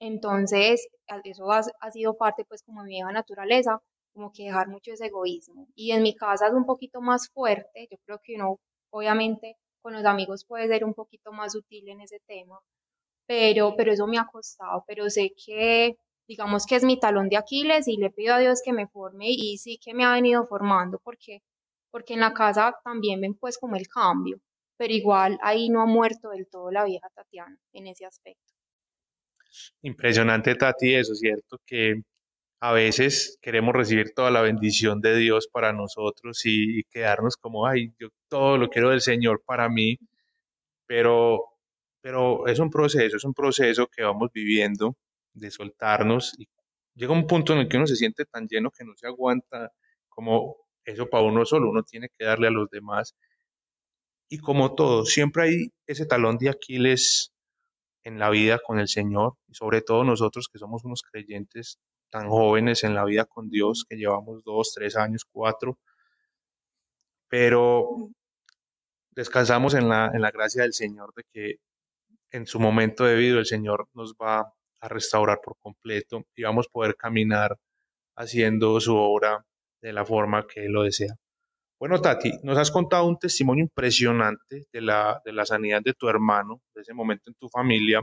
Entonces, 0.00 0.88
eso 1.24 1.50
ha, 1.52 1.62
ha 1.80 1.90
sido 1.90 2.16
parte 2.16 2.44
pues 2.44 2.62
como 2.62 2.82
de 2.82 2.88
mi 2.88 2.94
vieja 2.96 3.12
naturaleza, 3.12 3.80
como 4.14 4.32
que 4.32 4.44
dejar 4.44 4.68
mucho 4.68 4.92
ese 4.92 5.06
egoísmo. 5.06 5.68
Y 5.74 5.92
en 5.92 6.02
mi 6.02 6.14
casa 6.14 6.46
es 6.46 6.52
un 6.54 6.64
poquito 6.64 7.00
más 7.00 7.28
fuerte, 7.30 7.88
yo 7.90 7.98
creo 8.06 8.20
que 8.22 8.36
uno 8.36 8.60
obviamente 8.90 9.56
con 9.82 9.92
los 9.92 10.04
amigos 10.04 10.46
puede 10.46 10.68
ser 10.68 10.84
un 10.84 10.94
poquito 10.94 11.32
más 11.32 11.52
sutil 11.52 11.88
en 11.88 12.00
ese 12.00 12.20
tema, 12.26 12.58
pero, 13.26 13.74
pero 13.76 13.92
eso 13.92 14.06
me 14.06 14.18
ha 14.18 14.26
costado, 14.26 14.84
pero 14.86 15.10
sé 15.10 15.32
que 15.44 15.96
digamos 16.26 16.64
que 16.64 16.76
es 16.76 16.84
mi 16.84 16.98
talón 16.98 17.28
de 17.28 17.36
Aquiles 17.36 17.86
y 17.88 17.96
le 17.96 18.10
pido 18.10 18.34
a 18.34 18.38
Dios 18.38 18.62
que 18.64 18.72
me 18.72 18.86
forme 18.86 19.26
y 19.28 19.58
sí 19.58 19.78
que 19.82 19.92
me 19.92 20.04
ha 20.04 20.12
venido 20.12 20.46
formando 20.46 20.98
porque, 21.02 21.40
porque 21.90 22.14
en 22.14 22.20
la 22.20 22.32
casa 22.32 22.74
también 22.84 23.20
ven 23.20 23.34
pues 23.34 23.58
como 23.58 23.76
el 23.76 23.88
cambio, 23.88 24.38
pero 24.78 24.94
igual 24.94 25.38
ahí 25.42 25.68
no 25.68 25.82
ha 25.82 25.86
muerto 25.86 26.30
del 26.30 26.48
todo 26.48 26.70
la 26.70 26.84
vieja 26.84 27.08
Tatiana 27.14 27.58
en 27.72 27.88
ese 27.88 28.06
aspecto. 28.06 28.54
Impresionante 29.82 30.54
Tati, 30.54 30.94
eso 30.94 31.12
es 31.12 31.18
cierto 31.18 31.58
que 31.66 32.02
a 32.60 32.72
veces 32.72 33.38
queremos 33.42 33.74
recibir 33.74 34.14
toda 34.14 34.30
la 34.30 34.42
bendición 34.42 35.00
de 35.00 35.16
Dios 35.16 35.48
para 35.52 35.72
nosotros 35.72 36.40
y, 36.44 36.84
quedarnos 36.84 37.36
como, 37.36 37.66
ay, 37.66 37.92
yo 37.98 38.08
todo 38.28 38.58
lo 38.58 38.68
quiero 38.68 38.90
del 38.90 39.00
Señor 39.00 39.42
para 39.44 39.68
mí, 39.68 39.98
pero, 40.86 41.40
pero 42.00 42.46
es 42.46 42.58
un 42.58 42.70
proceso, 42.70 43.16
es 43.16 43.24
un 43.24 43.34
proceso 43.34 43.86
que 43.88 44.02
vamos 44.02 44.30
viviendo 44.32 44.96
de 45.34 45.50
soltarnos 45.50 46.34
y 46.38 46.48
llega 46.94 47.12
un 47.12 47.26
punto 47.26 47.52
en 47.52 47.60
el 47.60 47.68
que 47.68 47.76
uno 47.76 47.86
se 47.86 47.96
siente 47.96 48.24
tan 48.24 48.46
lleno 48.48 48.70
que 48.70 48.84
no 48.84 48.94
se 48.96 49.06
aguanta, 49.06 49.72
como 50.08 50.56
eso 50.84 51.08
para 51.08 51.24
uno 51.24 51.44
solo, 51.44 51.70
uno 51.70 51.82
tiene 51.82 52.08
que 52.16 52.24
darle 52.24 52.48
a 52.48 52.50
los 52.50 52.70
demás. 52.70 53.14
Y 54.28 54.38
como 54.38 54.74
todo, 54.74 55.04
siempre 55.04 55.44
hay 55.44 55.72
ese 55.86 56.06
talón 56.06 56.38
de 56.38 56.50
Aquiles 56.50 57.32
en 58.04 58.18
la 58.18 58.30
vida 58.30 58.58
con 58.64 58.78
el 58.78 58.88
Señor, 58.88 59.34
y 59.48 59.54
sobre 59.54 59.82
todo 59.82 60.04
nosotros 60.04 60.48
que 60.52 60.58
somos 60.58 60.84
unos 60.84 61.02
creyentes 61.02 61.78
tan 62.14 62.28
jóvenes 62.28 62.84
en 62.84 62.94
la 62.94 63.04
vida 63.04 63.24
con 63.24 63.50
Dios, 63.50 63.84
que 63.88 63.96
llevamos 63.96 64.44
dos, 64.44 64.72
tres 64.72 64.94
años, 64.96 65.24
cuatro, 65.24 65.80
pero 67.28 67.88
descansamos 69.10 69.74
en 69.74 69.88
la, 69.88 70.12
en 70.14 70.22
la 70.22 70.30
gracia 70.30 70.62
del 70.62 70.74
Señor 70.74 71.12
de 71.16 71.24
que 71.32 71.56
en 72.30 72.46
su 72.46 72.60
momento 72.60 73.04
debido 73.04 73.40
el 73.40 73.46
Señor 73.46 73.88
nos 73.94 74.14
va 74.14 74.54
a 74.80 74.88
restaurar 74.88 75.40
por 75.42 75.56
completo 75.58 76.22
y 76.36 76.44
vamos 76.44 76.66
a 76.68 76.72
poder 76.72 76.94
caminar 76.94 77.58
haciendo 78.14 78.80
su 78.80 78.94
obra 78.94 79.44
de 79.82 79.92
la 79.92 80.04
forma 80.04 80.46
que 80.46 80.66
Él 80.66 80.72
lo 80.72 80.84
desea. 80.84 81.16
Bueno, 81.80 82.00
Tati, 82.00 82.30
nos 82.44 82.58
has 82.58 82.70
contado 82.70 83.06
un 83.06 83.18
testimonio 83.18 83.64
impresionante 83.64 84.66
de 84.72 84.80
la, 84.80 85.20
de 85.24 85.32
la 85.32 85.44
sanidad 85.44 85.82
de 85.82 85.94
tu 85.94 86.08
hermano, 86.08 86.60
de 86.76 86.82
ese 86.82 86.94
momento 86.94 87.24
en 87.26 87.34
tu 87.34 87.48
familia, 87.48 88.02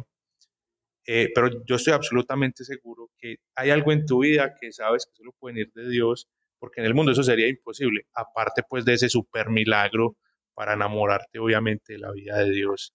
eh, 1.05 1.29
pero 1.33 1.49
yo 1.65 1.75
estoy 1.75 1.93
absolutamente 1.93 2.63
seguro 2.63 3.09
que 3.17 3.37
hay 3.55 3.69
algo 3.69 3.91
en 3.91 4.05
tu 4.05 4.19
vida 4.19 4.53
que 4.59 4.71
sabes 4.71 5.05
que 5.05 5.15
solo 5.15 5.31
puede 5.39 5.61
ir 5.61 5.71
de 5.73 5.89
Dios, 5.89 6.27
porque 6.59 6.81
en 6.81 6.87
el 6.87 6.93
mundo 6.93 7.11
eso 7.11 7.23
sería 7.23 7.47
imposible, 7.47 8.05
aparte 8.13 8.63
pues 8.67 8.85
de 8.85 8.93
ese 8.93 9.09
super 9.09 9.49
milagro 9.49 10.15
para 10.53 10.73
enamorarte 10.73 11.39
obviamente 11.39 11.93
de 11.93 11.99
la 11.99 12.11
vida 12.11 12.37
de 12.37 12.51
Dios. 12.51 12.93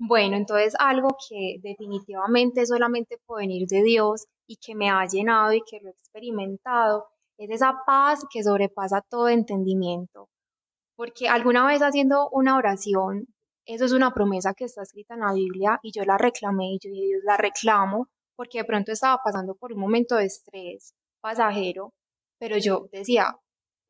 Bueno, 0.00 0.36
entonces 0.36 0.74
algo 0.78 1.08
que 1.28 1.56
definitivamente 1.60 2.64
solamente 2.66 3.18
puede 3.26 3.48
venir 3.48 3.66
de 3.66 3.82
Dios 3.82 4.26
y 4.46 4.56
que 4.56 4.76
me 4.76 4.88
ha 4.90 5.04
llenado 5.06 5.52
y 5.52 5.62
que 5.68 5.80
lo 5.80 5.88
he 5.88 5.92
experimentado 5.92 7.06
es 7.36 7.50
esa 7.50 7.82
paz 7.84 8.24
que 8.32 8.44
sobrepasa 8.44 9.02
todo 9.08 9.28
entendimiento. 9.28 10.28
Porque 10.96 11.28
alguna 11.28 11.66
vez 11.66 11.82
haciendo 11.82 12.28
una 12.30 12.56
oración, 12.56 13.26
eso 13.68 13.84
es 13.84 13.92
una 13.92 14.14
promesa 14.14 14.54
que 14.54 14.64
está 14.64 14.82
escrita 14.82 15.12
en 15.12 15.20
la 15.20 15.34
Biblia 15.34 15.78
y 15.82 15.92
yo 15.92 16.02
la 16.04 16.16
reclamé 16.16 16.72
y 16.72 16.78
yo 16.82 16.90
Dios 16.90 17.22
la 17.22 17.36
reclamo 17.36 18.08
porque 18.34 18.58
de 18.58 18.64
pronto 18.64 18.92
estaba 18.92 19.20
pasando 19.22 19.54
por 19.56 19.74
un 19.74 19.80
momento 19.80 20.16
de 20.16 20.24
estrés 20.24 20.94
pasajero, 21.20 21.92
pero 22.38 22.56
yo 22.56 22.88
decía, 22.90 23.36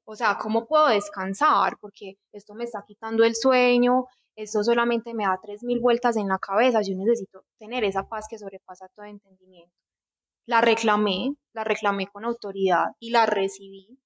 o 0.04 0.16
sea, 0.16 0.36
¿cómo 0.36 0.66
puedo 0.66 0.88
descansar? 0.88 1.76
Porque 1.80 2.16
esto 2.32 2.54
me 2.54 2.64
está 2.64 2.82
quitando 2.84 3.22
el 3.22 3.36
sueño, 3.36 4.06
esto 4.34 4.64
solamente 4.64 5.14
me 5.14 5.24
da 5.24 5.38
tres 5.40 5.62
mil 5.62 5.78
vueltas 5.78 6.16
en 6.16 6.26
la 6.26 6.38
cabeza, 6.38 6.82
yo 6.82 6.96
necesito 6.96 7.44
tener 7.56 7.84
esa 7.84 8.08
paz 8.08 8.26
que 8.28 8.38
sobrepasa 8.38 8.88
todo 8.96 9.06
entendimiento. 9.06 9.76
La 10.46 10.60
reclamé, 10.60 11.36
la 11.52 11.62
reclamé 11.62 12.08
con 12.08 12.24
autoridad 12.24 12.86
y 12.98 13.10
la 13.10 13.26
recibí. 13.26 14.00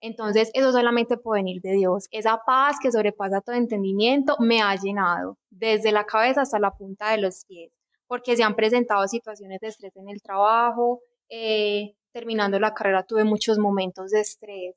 Entonces, 0.00 0.50
eso 0.54 0.72
solamente 0.72 1.16
puede 1.16 1.40
venir 1.40 1.60
de 1.62 1.72
Dios. 1.72 2.06
Esa 2.10 2.40
paz 2.46 2.76
que 2.80 2.92
sobrepasa 2.92 3.40
todo 3.40 3.56
entendimiento 3.56 4.36
me 4.38 4.62
ha 4.62 4.74
llenado, 4.76 5.36
desde 5.50 5.92
la 5.92 6.04
cabeza 6.04 6.42
hasta 6.42 6.58
la 6.58 6.72
punta 6.72 7.10
de 7.10 7.18
los 7.18 7.44
pies, 7.46 7.72
porque 8.06 8.36
se 8.36 8.44
han 8.44 8.54
presentado 8.56 9.06
situaciones 9.08 9.60
de 9.60 9.68
estrés 9.68 9.96
en 9.96 10.08
el 10.08 10.22
trabajo. 10.22 11.00
Eh, 11.28 11.94
terminando 12.12 12.58
la 12.58 12.74
carrera 12.74 13.04
tuve 13.04 13.24
muchos 13.24 13.58
momentos 13.58 14.10
de 14.10 14.20
estrés 14.20 14.74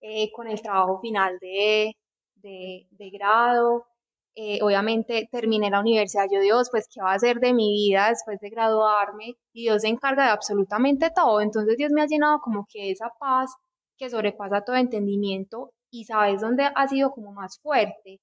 eh, 0.00 0.30
con 0.32 0.48
el 0.48 0.60
trabajo 0.60 1.00
final 1.00 1.38
de, 1.40 1.96
de, 2.34 3.10
grado, 3.10 3.86
eh, 4.34 4.58
obviamente 4.62 5.28
terminé 5.32 5.70
la 5.70 5.80
universidad, 5.80 6.26
yo 6.30 6.40
Dios, 6.40 6.68
pues 6.70 6.88
qué 6.92 7.00
va 7.00 7.12
a 7.12 7.14
hacer 7.14 7.40
de 7.40 7.54
mi 7.54 7.72
vida 7.72 8.10
después 8.10 8.38
de 8.40 8.50
graduarme 8.50 9.36
y 9.52 9.62
Dios 9.62 9.82
se 9.82 9.88
encarga 9.88 10.24
de 10.24 10.30
absolutamente 10.30 11.10
todo, 11.10 11.40
entonces 11.40 11.76
Dios 11.78 11.90
me 11.92 12.02
ha 12.02 12.06
llenado 12.06 12.40
como 12.40 12.66
que 12.70 12.90
esa 12.90 13.10
paz 13.18 13.54
que 13.98 14.10
sobrepasa 14.10 14.62
todo 14.62 14.76
entendimiento 14.76 15.72
y 15.90 16.04
sabes 16.04 16.40
dónde 16.40 16.70
ha 16.74 16.88
sido 16.88 17.12
como 17.12 17.32
más 17.32 17.58
fuerte. 17.60 18.20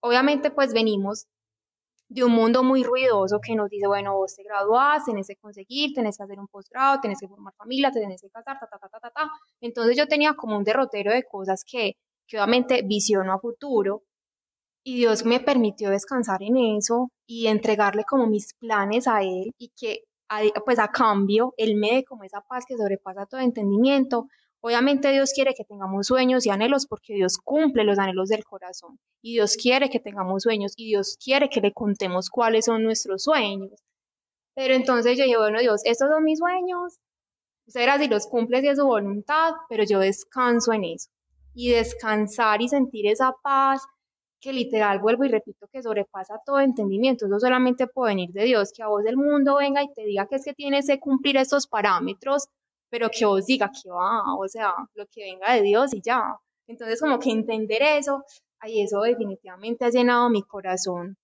Obviamente 0.00 0.50
pues 0.50 0.72
venimos 0.72 1.26
de 2.08 2.24
un 2.24 2.32
mundo 2.32 2.62
muy 2.62 2.84
ruidoso 2.84 3.38
que 3.40 3.54
nos 3.54 3.68
dice, 3.68 3.86
bueno, 3.86 4.14
vos 4.14 4.34
te 4.34 4.42
graduás, 4.42 5.04
tenés 5.04 5.26
que 5.26 5.36
conseguir, 5.36 5.92
tenés 5.92 6.16
que 6.16 6.22
hacer 6.22 6.40
un 6.40 6.48
posgrado, 6.48 7.00
tenés 7.00 7.20
que 7.20 7.28
formar 7.28 7.52
familia, 7.54 7.90
tenés 7.90 8.22
que 8.22 8.30
casar, 8.30 8.58
ta, 8.58 8.66
ta, 8.66 8.78
ta, 8.78 8.88
ta, 8.88 9.00
ta, 9.00 9.10
ta. 9.10 9.30
Entonces 9.60 9.96
yo 9.96 10.06
tenía 10.06 10.34
como 10.34 10.56
un 10.56 10.64
derrotero 10.64 11.12
de 11.12 11.24
cosas 11.24 11.64
que, 11.66 11.96
que 12.26 12.36
obviamente 12.38 12.82
visiono 12.82 13.32
a 13.34 13.38
futuro 13.38 14.02
y 14.84 14.96
Dios 14.96 15.24
me 15.26 15.40
permitió 15.40 15.90
descansar 15.90 16.42
en 16.42 16.56
eso 16.56 17.10
y 17.26 17.48
entregarle 17.48 18.04
como 18.04 18.26
mis 18.26 18.54
planes 18.54 19.06
a 19.06 19.22
Él 19.22 19.52
y 19.58 19.70
que 19.78 20.04
pues 20.64 20.78
a 20.78 20.88
cambio 20.88 21.54
Él 21.58 21.76
me 21.76 21.96
dé 21.96 22.04
como 22.04 22.24
esa 22.24 22.40
paz 22.40 22.64
que 22.66 22.76
sobrepasa 22.76 23.26
todo 23.26 23.40
entendimiento. 23.40 24.28
Obviamente 24.60 25.12
Dios 25.12 25.32
quiere 25.32 25.54
que 25.54 25.64
tengamos 25.64 26.08
sueños 26.08 26.44
y 26.44 26.50
anhelos 26.50 26.86
porque 26.86 27.14
Dios 27.14 27.38
cumple 27.38 27.84
los 27.84 27.98
anhelos 27.98 28.28
del 28.28 28.44
corazón 28.44 28.98
y 29.22 29.34
Dios 29.34 29.56
quiere 29.56 29.88
que 29.88 30.00
tengamos 30.00 30.42
sueños 30.42 30.72
y 30.76 30.86
Dios 30.86 31.16
quiere 31.22 31.48
que 31.48 31.60
le 31.60 31.72
contemos 31.72 32.28
cuáles 32.28 32.64
son 32.64 32.82
nuestros 32.82 33.22
sueños. 33.22 33.80
Pero 34.54 34.74
entonces 34.74 35.16
yo 35.16 35.24
digo, 35.24 35.40
bueno 35.42 35.60
Dios, 35.60 35.82
estos 35.84 36.08
son 36.08 36.24
mis 36.24 36.40
sueños, 36.40 36.98
será 37.68 37.98
si 37.98 38.08
los 38.08 38.26
cumples 38.26 38.64
y 38.64 38.68
es 38.68 38.78
su 38.78 38.86
voluntad, 38.86 39.52
pero 39.68 39.84
yo 39.84 40.00
descanso 40.00 40.72
en 40.72 40.84
eso. 40.84 41.08
Y 41.54 41.70
descansar 41.70 42.60
y 42.60 42.68
sentir 42.68 43.06
esa 43.06 43.32
paz 43.42 43.82
que 44.40 44.52
literal, 44.52 45.00
vuelvo 45.00 45.24
y 45.24 45.28
repito, 45.28 45.66
que 45.72 45.82
sobrepasa 45.82 46.40
todo 46.44 46.60
entendimiento. 46.60 47.26
Eso 47.26 47.40
solamente 47.40 47.86
puede 47.86 48.12
venir 48.12 48.30
de 48.30 48.44
Dios, 48.44 48.72
que 48.72 48.82
a 48.82 48.88
vos 48.88 49.02
del 49.02 49.16
mundo 49.16 49.56
venga 49.56 49.82
y 49.82 49.92
te 49.92 50.04
diga 50.04 50.26
que 50.26 50.36
es 50.36 50.44
que 50.44 50.54
tienes 50.54 50.86
que 50.86 51.00
cumplir 51.00 51.36
estos 51.36 51.66
parámetros, 51.66 52.48
pero 52.90 53.10
que 53.10 53.24
vos 53.26 53.46
diga 53.46 53.70
que 53.70 53.90
va, 53.90 54.22
o 54.36 54.48
sea, 54.48 54.74
lo 54.94 55.06
que 55.06 55.22
venga 55.22 55.54
de 55.54 55.62
Dios 55.62 55.94
y 55.94 56.00
ya. 56.02 56.22
Entonces, 56.66 57.00
como 57.00 57.18
que 57.18 57.30
entender 57.30 57.82
eso, 57.82 58.24
ahí 58.60 58.82
eso 58.82 59.00
definitivamente 59.02 59.84
ha 59.84 59.90
llenado 59.90 60.30
mi 60.30 60.42
corazón. 60.42 61.16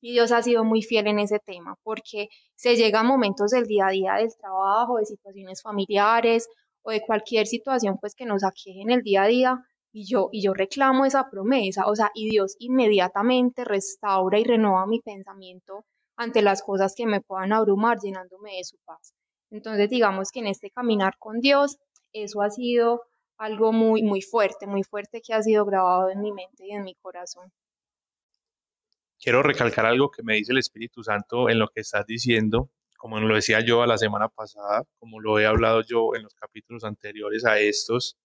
Y 0.00 0.12
Dios 0.12 0.32
ha 0.32 0.42
sido 0.42 0.64
muy 0.64 0.82
fiel 0.82 1.06
en 1.06 1.20
ese 1.20 1.38
tema, 1.38 1.76
porque 1.84 2.28
se 2.56 2.76
llega 2.76 3.00
a 3.00 3.04
momentos 3.04 3.52
del 3.52 3.66
día 3.66 3.86
a 3.86 3.90
día 3.90 4.14
del 4.14 4.36
trabajo, 4.36 4.96
de 4.98 5.06
situaciones 5.06 5.62
familiares 5.62 6.48
o 6.82 6.90
de 6.90 7.02
cualquier 7.02 7.46
situación 7.46 7.98
pues 8.00 8.14
que 8.16 8.26
nos 8.26 8.42
aqueje 8.42 8.80
en 8.82 8.90
el 8.90 9.02
día 9.02 9.22
a 9.22 9.26
día, 9.28 9.58
y 9.92 10.06
yo, 10.06 10.28
y 10.32 10.42
yo 10.42 10.54
reclamo 10.54 11.04
esa 11.04 11.28
promesa, 11.30 11.86
o 11.86 11.94
sea, 11.94 12.10
y 12.14 12.30
Dios 12.30 12.56
inmediatamente 12.58 13.64
restaura 13.64 14.38
y 14.40 14.44
renueva 14.44 14.86
mi 14.86 15.00
pensamiento 15.00 15.84
ante 16.16 16.42
las 16.42 16.62
cosas 16.62 16.94
que 16.96 17.06
me 17.06 17.20
puedan 17.20 17.52
abrumar, 17.52 17.98
llenándome 18.00 18.56
de 18.56 18.64
su 18.64 18.78
paz. 18.84 19.12
Entonces, 19.52 19.90
digamos 19.90 20.30
que 20.32 20.40
en 20.40 20.46
este 20.46 20.70
caminar 20.70 21.18
con 21.18 21.40
Dios, 21.40 21.78
eso 22.14 22.40
ha 22.40 22.50
sido 22.50 23.02
algo 23.36 23.70
muy, 23.72 24.02
muy 24.02 24.22
fuerte, 24.22 24.66
muy 24.66 24.82
fuerte 24.82 25.20
que 25.20 25.34
ha 25.34 25.42
sido 25.42 25.66
grabado 25.66 26.08
en 26.08 26.22
mi 26.22 26.32
mente 26.32 26.66
y 26.66 26.72
en 26.72 26.84
mi 26.84 26.94
corazón. 26.94 27.52
Quiero 29.20 29.42
recalcar 29.42 29.84
algo 29.84 30.10
que 30.10 30.22
me 30.22 30.36
dice 30.36 30.52
el 30.52 30.58
Espíritu 30.58 31.04
Santo 31.04 31.50
en 31.50 31.58
lo 31.58 31.68
que 31.68 31.82
estás 31.82 32.06
diciendo, 32.06 32.70
como 32.96 33.20
lo 33.20 33.34
decía 33.34 33.60
yo 33.60 33.82
a 33.82 33.86
la 33.86 33.98
semana 33.98 34.28
pasada, 34.28 34.84
como 34.98 35.20
lo 35.20 35.38
he 35.38 35.44
hablado 35.44 35.82
yo 35.82 36.14
en 36.16 36.22
los 36.22 36.34
capítulos 36.34 36.82
anteriores 36.82 37.44
a 37.44 37.58
estos, 37.58 38.16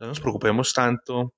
no 0.00 0.08
nos 0.08 0.20
preocupemos 0.20 0.74
tanto 0.74 1.32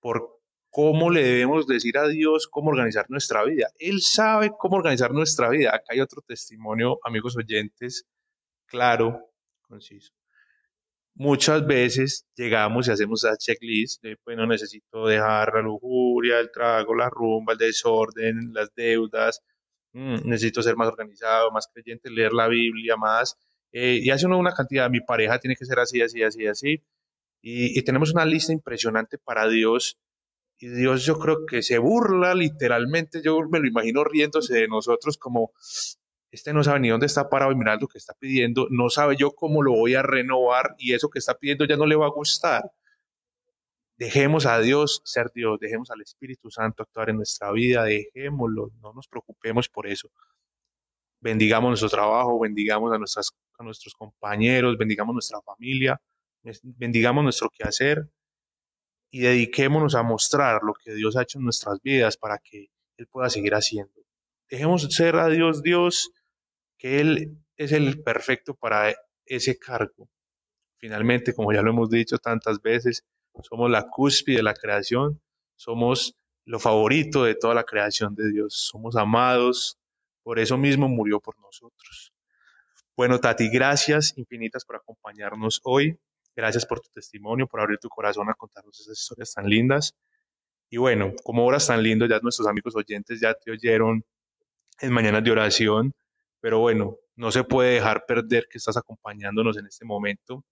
por 0.00 0.38
cómo 0.70 1.10
le 1.10 1.22
debemos 1.22 1.66
decir 1.66 1.96
a 1.96 2.06
Dios 2.06 2.46
cómo 2.46 2.70
organizar 2.70 3.06
nuestra 3.08 3.42
vida. 3.44 3.68
Él 3.78 4.02
sabe 4.02 4.52
cómo 4.56 4.76
organizar 4.76 5.12
nuestra 5.12 5.48
vida. 5.48 5.70
Acá 5.74 5.86
hay 5.88 6.00
otro 6.00 6.20
testimonio, 6.22 6.98
amigos 7.04 7.36
oyentes, 7.36 8.06
claro, 8.68 9.32
conciso. 9.62 10.12
Muchas 11.14 11.66
veces 11.66 12.26
llegamos 12.36 12.86
y 12.86 12.92
hacemos 12.92 13.24
esa 13.24 13.36
checklist 13.36 14.02
de, 14.02 14.16
bueno, 14.24 14.46
necesito 14.46 15.06
dejar 15.06 15.54
la 15.54 15.62
lujuria, 15.62 16.38
el 16.38 16.50
trago, 16.52 16.94
la 16.94 17.10
rumba, 17.10 17.54
el 17.54 17.58
desorden, 17.58 18.52
las 18.52 18.72
deudas, 18.74 19.40
mm, 19.92 20.28
necesito 20.28 20.62
ser 20.62 20.76
más 20.76 20.88
organizado, 20.88 21.50
más 21.50 21.68
creyente, 21.72 22.10
leer 22.10 22.32
la 22.32 22.46
Biblia 22.48 22.96
más. 22.96 23.36
Eh, 23.72 23.98
y 24.02 24.10
hace 24.10 24.26
uno 24.26 24.38
una 24.38 24.52
cantidad, 24.54 24.88
mi 24.90 25.00
pareja 25.00 25.38
tiene 25.40 25.56
que 25.56 25.64
ser 25.64 25.80
así, 25.80 26.00
así, 26.00 26.22
así, 26.22 26.46
así 26.46 26.82
y, 27.42 27.82
tenemos 27.82 28.12
una 28.12 28.24
lista 28.24 28.52
impresionante 28.52 29.18
para 29.18 29.48
Dios. 29.48 29.98
Y 30.58 30.68
Dios 30.68 31.04
yo 31.04 31.18
creo 31.18 31.46
que 31.46 31.62
se 31.62 31.78
burla 31.78 32.34
literalmente, 32.34 33.22
yo 33.22 33.38
me 33.48 33.60
lo 33.60 33.68
imagino 33.68 34.02
riéndose 34.04 34.54
de 34.54 34.68
nosotros 34.68 35.16
como, 35.16 35.52
este 36.30 36.52
no 36.52 36.62
sabe 36.62 36.80
ni 36.80 36.88
dónde 36.88 37.06
está 37.06 37.28
parado 37.30 37.52
y 37.52 37.56
mira 37.56 37.76
lo 37.76 37.88
que 37.88 37.98
está 37.98 38.14
pidiendo, 38.14 38.66
no 38.70 38.90
sabe 38.90 39.16
yo 39.16 39.32
cómo 39.34 39.62
lo 39.62 39.72
voy 39.72 39.94
a 39.94 40.02
renovar 40.02 40.74
y 40.78 40.92
eso 40.92 41.08
que 41.08 41.18
está 41.18 41.34
pidiendo 41.34 41.64
ya 41.64 41.76
no 41.76 41.86
le 41.86 41.96
va 41.96 42.06
a 42.06 42.10
gustar. 42.10 42.70
Dejemos 43.96 44.46
a 44.46 44.60
Dios 44.60 45.00
ser 45.04 45.32
Dios, 45.34 45.58
dejemos 45.58 45.90
al 45.90 46.00
Espíritu 46.02 46.50
Santo 46.50 46.82
actuar 46.82 47.10
en 47.10 47.16
nuestra 47.16 47.50
vida, 47.50 47.84
dejémoslo, 47.84 48.70
no 48.80 48.92
nos 48.92 49.08
preocupemos 49.08 49.68
por 49.68 49.86
eso. 49.88 50.10
Bendigamos 51.20 51.70
nuestro 51.70 51.88
trabajo, 51.88 52.38
bendigamos 52.38 52.92
a, 52.92 53.20
a 53.58 53.64
nuestros 53.64 53.94
compañeros, 53.94 54.78
bendigamos 54.78 55.14
nuestra 55.14 55.40
familia, 55.40 56.00
bendigamos 56.62 57.24
nuestro 57.24 57.50
quehacer 57.50 58.08
y 59.10 59.20
dediquémonos 59.20 59.94
a 59.94 60.02
mostrar 60.02 60.60
lo 60.62 60.74
que 60.74 60.94
Dios 60.94 61.16
ha 61.16 61.22
hecho 61.22 61.38
en 61.38 61.44
nuestras 61.44 61.80
vidas 61.82 62.16
para 62.16 62.38
que 62.38 62.70
Él 62.98 63.06
pueda 63.08 63.30
seguir 63.30 63.54
haciendo. 63.54 63.92
Dejemos 64.48 64.82
ser 64.94 65.16
a 65.16 65.28
Dios 65.28 65.62
Dios, 65.62 66.12
que 66.78 67.00
Él 67.00 67.36
es 67.56 67.72
el 67.72 68.02
perfecto 68.02 68.54
para 68.54 68.94
ese 69.26 69.58
cargo. 69.58 70.08
Finalmente, 70.78 71.34
como 71.34 71.52
ya 71.52 71.62
lo 71.62 71.70
hemos 71.70 71.90
dicho 71.90 72.18
tantas 72.18 72.62
veces, 72.62 73.04
somos 73.42 73.70
la 73.70 73.88
cúspide 73.88 74.38
de 74.38 74.42
la 74.42 74.54
creación, 74.54 75.20
somos 75.56 76.16
lo 76.44 76.58
favorito 76.58 77.24
de 77.24 77.34
toda 77.34 77.54
la 77.54 77.64
creación 77.64 78.14
de 78.14 78.30
Dios, 78.30 78.54
somos 78.54 78.96
amados, 78.96 79.78
por 80.22 80.38
eso 80.38 80.56
mismo 80.56 80.88
murió 80.88 81.20
por 81.20 81.38
nosotros. 81.40 82.12
Bueno, 82.96 83.20
Tati, 83.20 83.48
gracias 83.48 84.12
infinitas 84.16 84.64
por 84.64 84.76
acompañarnos 84.76 85.60
hoy. 85.64 85.98
Gracias 86.34 86.66
por 86.66 86.80
tu 86.80 86.88
testimonio, 86.90 87.46
por 87.46 87.60
abrir 87.60 87.78
tu 87.78 87.88
corazón 87.88 88.28
a 88.28 88.34
contarnos 88.34 88.78
esas 88.80 88.98
historias 88.98 89.34
tan 89.34 89.48
lindas. 89.48 89.96
Y 90.70 90.76
bueno, 90.76 91.12
como 91.24 91.44
horas 91.46 91.66
tan 91.66 91.82
lindo, 91.82 92.06
ya 92.06 92.20
nuestros 92.20 92.46
amigos 92.46 92.76
oyentes 92.76 93.20
ya 93.20 93.34
te 93.34 93.50
oyeron 93.50 94.04
en 94.80 94.92
Mañanas 94.92 95.24
de 95.24 95.30
Oración, 95.32 95.94
pero 96.40 96.60
bueno, 96.60 96.96
no 97.16 97.30
se 97.30 97.44
puede 97.44 97.74
dejar 97.74 98.04
perder 98.06 98.46
que 98.50 98.58
estás 98.58 98.76
acompañándonos 98.76 99.58
en 99.58 99.66
este 99.66 99.84
momento. 99.84 100.44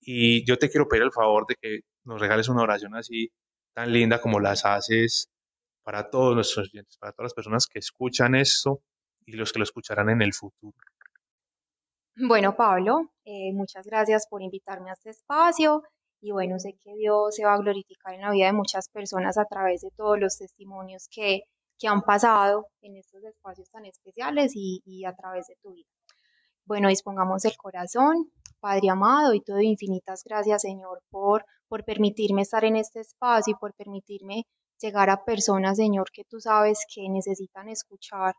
Y 0.00 0.44
yo 0.46 0.58
te 0.58 0.70
quiero 0.70 0.88
pedir 0.88 1.04
el 1.04 1.12
favor 1.12 1.46
de 1.46 1.56
que 1.60 1.80
nos 2.04 2.20
regales 2.20 2.48
una 2.48 2.62
oración 2.62 2.94
así 2.94 3.30
tan 3.74 3.92
linda 3.92 4.20
como 4.20 4.40
las 4.40 4.64
haces 4.64 5.30
para 5.82 6.10
todos 6.10 6.34
nuestros 6.34 6.68
oyentes, 6.68 6.96
para 6.98 7.12
todas 7.12 7.26
las 7.26 7.34
personas 7.34 7.66
que 7.66 7.78
escuchan 7.78 8.34
esto 8.34 8.82
y 9.26 9.32
los 9.32 9.52
que 9.52 9.58
lo 9.58 9.64
escucharán 9.64 10.10
en 10.10 10.22
el 10.22 10.32
futuro. 10.32 10.76
Bueno, 12.16 12.54
Pablo, 12.56 13.12
eh, 13.24 13.52
muchas 13.52 13.86
gracias 13.86 14.26
por 14.28 14.42
invitarme 14.42 14.90
a 14.90 14.94
este 14.94 15.10
espacio 15.10 15.82
y 16.20 16.32
bueno, 16.32 16.58
sé 16.58 16.74
que 16.82 16.94
Dios 16.96 17.34
se 17.34 17.44
va 17.44 17.54
a 17.54 17.58
glorificar 17.58 18.14
en 18.14 18.20
la 18.20 18.30
vida 18.30 18.46
de 18.46 18.52
muchas 18.52 18.88
personas 18.90 19.38
a 19.38 19.46
través 19.46 19.80
de 19.80 19.90
todos 19.96 20.18
los 20.18 20.36
testimonios 20.36 21.08
que, 21.10 21.44
que 21.80 21.88
han 21.88 22.02
pasado 22.02 22.68
en 22.82 22.96
estos 22.96 23.24
espacios 23.24 23.70
tan 23.70 23.86
especiales 23.86 24.52
y, 24.54 25.04
a 25.06 25.16
través 25.16 25.46
de 25.46 25.56
tu 25.62 25.72
vida. 25.72 25.88
Bueno, 26.66 26.88
dispongamos 26.88 27.44
el 27.46 27.56
corazón, 27.56 28.30
Padre 28.60 28.90
amado, 28.90 29.32
y 29.32 29.40
todo 29.40 29.60
infinitas 29.60 30.22
gracias, 30.22 30.60
Señor, 30.60 31.02
por, 31.10 31.46
por 31.68 31.84
permitirme 31.84 32.42
estar 32.42 32.64
en 32.66 32.76
este 32.76 33.00
espacio 33.00 33.52
y 33.52 33.58
por 33.58 33.74
permitirme 33.74 34.46
llegar 34.78 35.08
a 35.08 35.24
personas, 35.24 35.78
Señor, 35.78 36.10
que 36.12 36.24
tú 36.24 36.38
sabes 36.38 36.80
que 36.94 37.08
necesitan 37.08 37.70
escuchar 37.70 38.34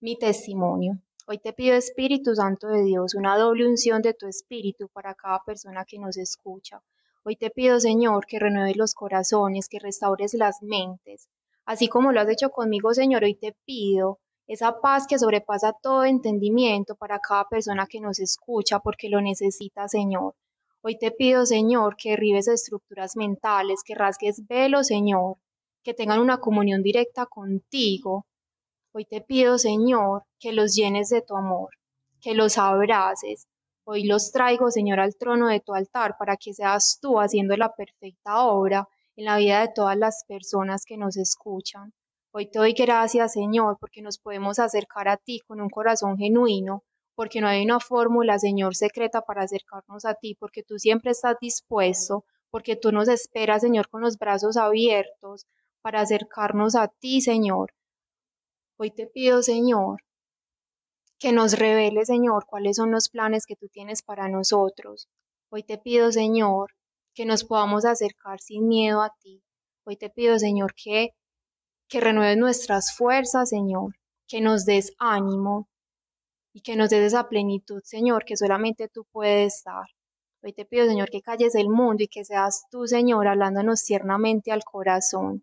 mi 0.00 0.16
testimonio. 0.16 0.92
Hoy 1.26 1.38
te 1.38 1.52
pido, 1.52 1.74
Espíritu 1.74 2.36
Santo 2.36 2.68
de 2.68 2.84
Dios, 2.84 3.14
una 3.16 3.36
doble 3.36 3.66
unción 3.66 4.00
de 4.00 4.14
tu 4.14 4.28
Espíritu 4.28 4.88
para 4.90 5.14
cada 5.16 5.42
persona 5.44 5.84
que 5.84 5.98
nos 5.98 6.16
escucha. 6.16 6.80
Hoy 7.24 7.34
te 7.34 7.50
pido, 7.50 7.80
Señor, 7.80 8.26
que 8.26 8.38
renueves 8.38 8.76
los 8.76 8.94
corazones, 8.94 9.68
que 9.68 9.80
restaures 9.80 10.34
las 10.34 10.62
mentes. 10.62 11.28
Así 11.66 11.88
como 11.88 12.12
lo 12.12 12.20
has 12.20 12.28
hecho 12.30 12.50
conmigo, 12.50 12.94
Señor, 12.94 13.24
hoy 13.24 13.34
te 13.34 13.56
pido 13.64 14.20
esa 14.46 14.80
paz 14.80 15.06
que 15.08 15.18
sobrepasa 15.18 15.74
todo 15.82 16.04
entendimiento 16.04 16.94
para 16.94 17.18
cada 17.18 17.48
persona 17.48 17.86
que 17.86 18.00
nos 18.00 18.20
escucha, 18.20 18.78
porque 18.78 19.08
lo 19.08 19.20
necesita, 19.20 19.88
Señor. 19.88 20.34
Hoy 20.82 20.96
te 20.96 21.10
pido, 21.10 21.44
Señor, 21.44 21.96
que 21.96 22.10
derribes 22.10 22.46
estructuras 22.46 23.16
mentales, 23.16 23.82
que 23.84 23.96
rasgues 23.96 24.46
velos, 24.46 24.86
Señor, 24.86 25.38
que 25.82 25.92
tengan 25.92 26.20
una 26.20 26.38
comunión 26.38 26.82
directa 26.82 27.26
contigo. 27.26 28.26
Hoy 28.92 29.04
te 29.04 29.20
pido, 29.20 29.58
Señor, 29.58 30.22
que 30.38 30.52
los 30.52 30.74
llenes 30.76 31.08
de 31.08 31.22
tu 31.22 31.34
amor, 31.34 31.70
que 32.20 32.34
los 32.34 32.58
abraces, 32.58 33.48
Hoy 33.88 34.02
los 34.02 34.32
traigo, 34.32 34.72
Señor, 34.72 34.98
al 34.98 35.14
trono 35.16 35.46
de 35.46 35.60
tu 35.60 35.72
altar 35.72 36.16
para 36.18 36.36
que 36.36 36.52
seas 36.52 36.98
tú 37.00 37.20
haciendo 37.20 37.56
la 37.56 37.72
perfecta 37.72 38.44
obra 38.44 38.88
en 39.16 39.24
la 39.24 39.38
vida 39.38 39.60
de 39.62 39.72
todas 39.74 39.96
las 39.96 40.24
personas 40.28 40.84
que 40.84 40.98
nos 40.98 41.16
escuchan. 41.16 41.92
Hoy 42.32 42.50
te 42.50 42.58
doy 42.58 42.74
gracias, 42.74 43.32
Señor, 43.32 43.78
porque 43.80 44.02
nos 44.02 44.18
podemos 44.18 44.58
acercar 44.58 45.08
a 45.08 45.16
ti 45.16 45.40
con 45.46 45.60
un 45.62 45.70
corazón 45.70 46.18
genuino, 46.18 46.84
porque 47.14 47.40
no 47.40 47.48
hay 47.48 47.64
una 47.64 47.80
fórmula, 47.80 48.38
Señor, 48.38 48.76
secreta 48.76 49.22
para 49.22 49.42
acercarnos 49.42 50.04
a 50.04 50.14
ti, 50.14 50.36
porque 50.38 50.62
tú 50.62 50.78
siempre 50.78 51.12
estás 51.12 51.36
dispuesto, 51.40 52.26
porque 52.50 52.76
tú 52.76 52.92
nos 52.92 53.08
esperas, 53.08 53.62
Señor, 53.62 53.88
con 53.88 54.02
los 54.02 54.18
brazos 54.18 54.58
abiertos 54.58 55.46
para 55.80 56.02
acercarnos 56.02 56.74
a 56.76 56.88
ti, 56.88 57.22
Señor. 57.22 57.72
Hoy 58.78 58.90
te 58.90 59.06
pido, 59.06 59.42
Señor, 59.42 60.02
que 61.18 61.32
nos 61.32 61.58
revele, 61.58 62.04
Señor, 62.04 62.44
cuáles 62.46 62.76
son 62.76 62.90
los 62.90 63.08
planes 63.08 63.46
que 63.46 63.56
tú 63.56 63.68
tienes 63.68 64.02
para 64.02 64.28
nosotros. 64.28 65.08
Hoy 65.48 65.62
te 65.62 65.78
pido, 65.78 66.12
Señor, 66.12 66.75
que 67.16 67.24
nos 67.24 67.44
podamos 67.44 67.86
acercar 67.86 68.40
sin 68.40 68.68
miedo 68.68 69.00
a 69.00 69.10
ti. 69.20 69.42
Hoy 69.84 69.96
te 69.96 70.10
pido, 70.10 70.38
Señor, 70.38 70.74
que, 70.74 71.14
que 71.88 72.00
renueves 72.00 72.36
nuestras 72.36 72.94
fuerzas, 72.94 73.48
Señor, 73.48 73.94
que 74.28 74.42
nos 74.42 74.66
des 74.66 74.92
ánimo 74.98 75.66
y 76.52 76.60
que 76.60 76.76
nos 76.76 76.90
des 76.90 77.14
esa 77.14 77.26
plenitud, 77.30 77.80
Señor, 77.84 78.26
que 78.26 78.36
solamente 78.36 78.88
tú 78.88 79.06
puedes 79.10 79.62
dar. 79.64 79.86
Hoy 80.42 80.52
te 80.52 80.66
pido, 80.66 80.86
Señor, 80.86 81.08
que 81.08 81.22
calles 81.22 81.54
el 81.54 81.70
mundo 81.70 82.04
y 82.04 82.08
que 82.08 82.22
seas 82.22 82.66
tú, 82.70 82.86
Señor, 82.86 83.26
hablándonos 83.28 83.82
tiernamente 83.82 84.52
al 84.52 84.62
corazón. 84.62 85.42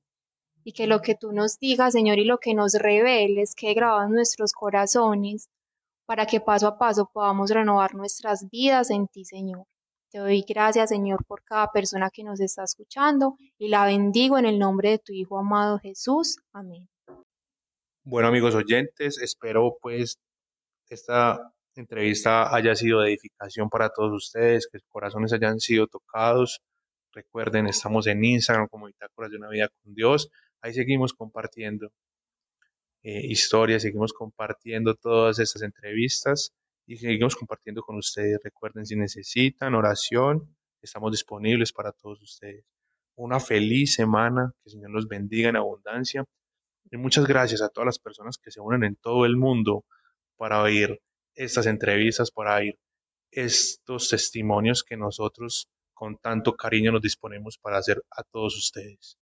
Y 0.63 0.73
que 0.73 0.85
lo 0.85 1.01
que 1.01 1.15
tú 1.15 1.31
nos 1.31 1.57
digas, 1.57 1.93
Señor, 1.93 2.19
y 2.19 2.25
lo 2.25 2.37
que 2.37 2.53
nos 2.53 2.73
reveles, 2.73 3.55
que 3.55 3.73
grabado 3.73 4.03
en 4.03 4.11
nuestros 4.11 4.53
corazones, 4.53 5.49
para 6.05 6.27
que 6.27 6.39
paso 6.39 6.67
a 6.67 6.77
paso 6.77 7.09
podamos 7.11 7.49
renovar 7.49 7.95
nuestras 7.95 8.47
vidas 8.51 8.91
en 8.91 9.07
ti, 9.07 9.25
Señor. 9.25 9.65
Te 10.13 10.19
doy 10.19 10.45
gracias, 10.47 10.89
Señor, 10.89 11.25
por 11.25 11.43
cada 11.43 11.71
persona 11.71 12.11
que 12.13 12.23
nos 12.23 12.39
está 12.39 12.63
escuchando 12.63 13.35
y 13.57 13.69
la 13.69 13.83
bendigo 13.87 14.37
en 14.37 14.45
el 14.45 14.59
nombre 14.59 14.91
de 14.91 14.99
tu 14.99 15.11
Hijo 15.11 15.39
amado 15.39 15.79
Jesús. 15.79 16.37
Amén. 16.51 16.87
Bueno, 18.03 18.27
amigos 18.27 18.53
oyentes, 18.53 19.17
espero 19.17 19.75
pues 19.81 20.19
esta 20.87 21.51
entrevista 21.73 22.55
haya 22.55 22.75
sido 22.75 23.01
de 23.01 23.09
edificación 23.09 23.71
para 23.71 23.89
todos 23.89 24.13
ustedes, 24.13 24.67
que 24.71 24.77
sus 24.77 24.87
corazones 24.87 25.33
hayan 25.33 25.59
sido 25.59 25.87
tocados. 25.87 26.61
Recuerden, 27.11 27.65
estamos 27.65 28.05
en 28.05 28.23
Instagram 28.23 28.67
como 28.67 28.85
Bitácoras 28.85 29.31
de 29.31 29.37
una 29.37 29.49
vida 29.49 29.69
con 29.81 29.95
Dios. 29.95 30.29
Ahí 30.61 30.75
seguimos 30.75 31.13
compartiendo 31.13 31.91
eh, 33.01 33.25
historias, 33.25 33.81
seguimos 33.81 34.13
compartiendo 34.13 34.93
todas 34.93 35.39
estas 35.39 35.63
entrevistas 35.63 36.53
y 36.85 36.97
seguimos 36.97 37.35
compartiendo 37.35 37.81
con 37.81 37.97
ustedes. 37.97 38.39
Recuerden, 38.43 38.85
si 38.85 38.95
necesitan 38.95 39.75
oración, 39.75 40.55
estamos 40.81 41.11
disponibles 41.11 41.71
para 41.71 41.91
todos 41.91 42.21
ustedes. 42.21 42.65
Una 43.15 43.39
feliz 43.39 43.93
semana, 43.93 44.53
que 44.63 44.69
el 44.69 44.71
Señor 44.73 44.91
los 44.91 45.07
bendiga 45.07 45.49
en 45.49 45.55
abundancia. 45.55 46.25
Y 46.91 46.97
muchas 46.97 47.25
gracias 47.25 47.61
a 47.61 47.69
todas 47.69 47.85
las 47.85 47.99
personas 47.99 48.37
que 48.37 48.51
se 48.51 48.59
unen 48.59 48.83
en 48.83 48.95
todo 48.95 49.25
el 49.25 49.37
mundo 49.37 49.85
para 50.35 50.61
oír 50.61 51.01
estas 51.35 51.65
entrevistas, 51.67 52.31
para 52.31 52.55
oír 52.55 52.77
estos 53.31 54.09
testimonios 54.09 54.83
que 54.83 54.97
nosotros 54.97 55.69
con 55.93 56.17
tanto 56.17 56.55
cariño 56.55 56.91
nos 56.91 57.01
disponemos 57.01 57.57
para 57.57 57.77
hacer 57.77 58.03
a 58.11 58.23
todos 58.23 58.57
ustedes. 58.57 59.17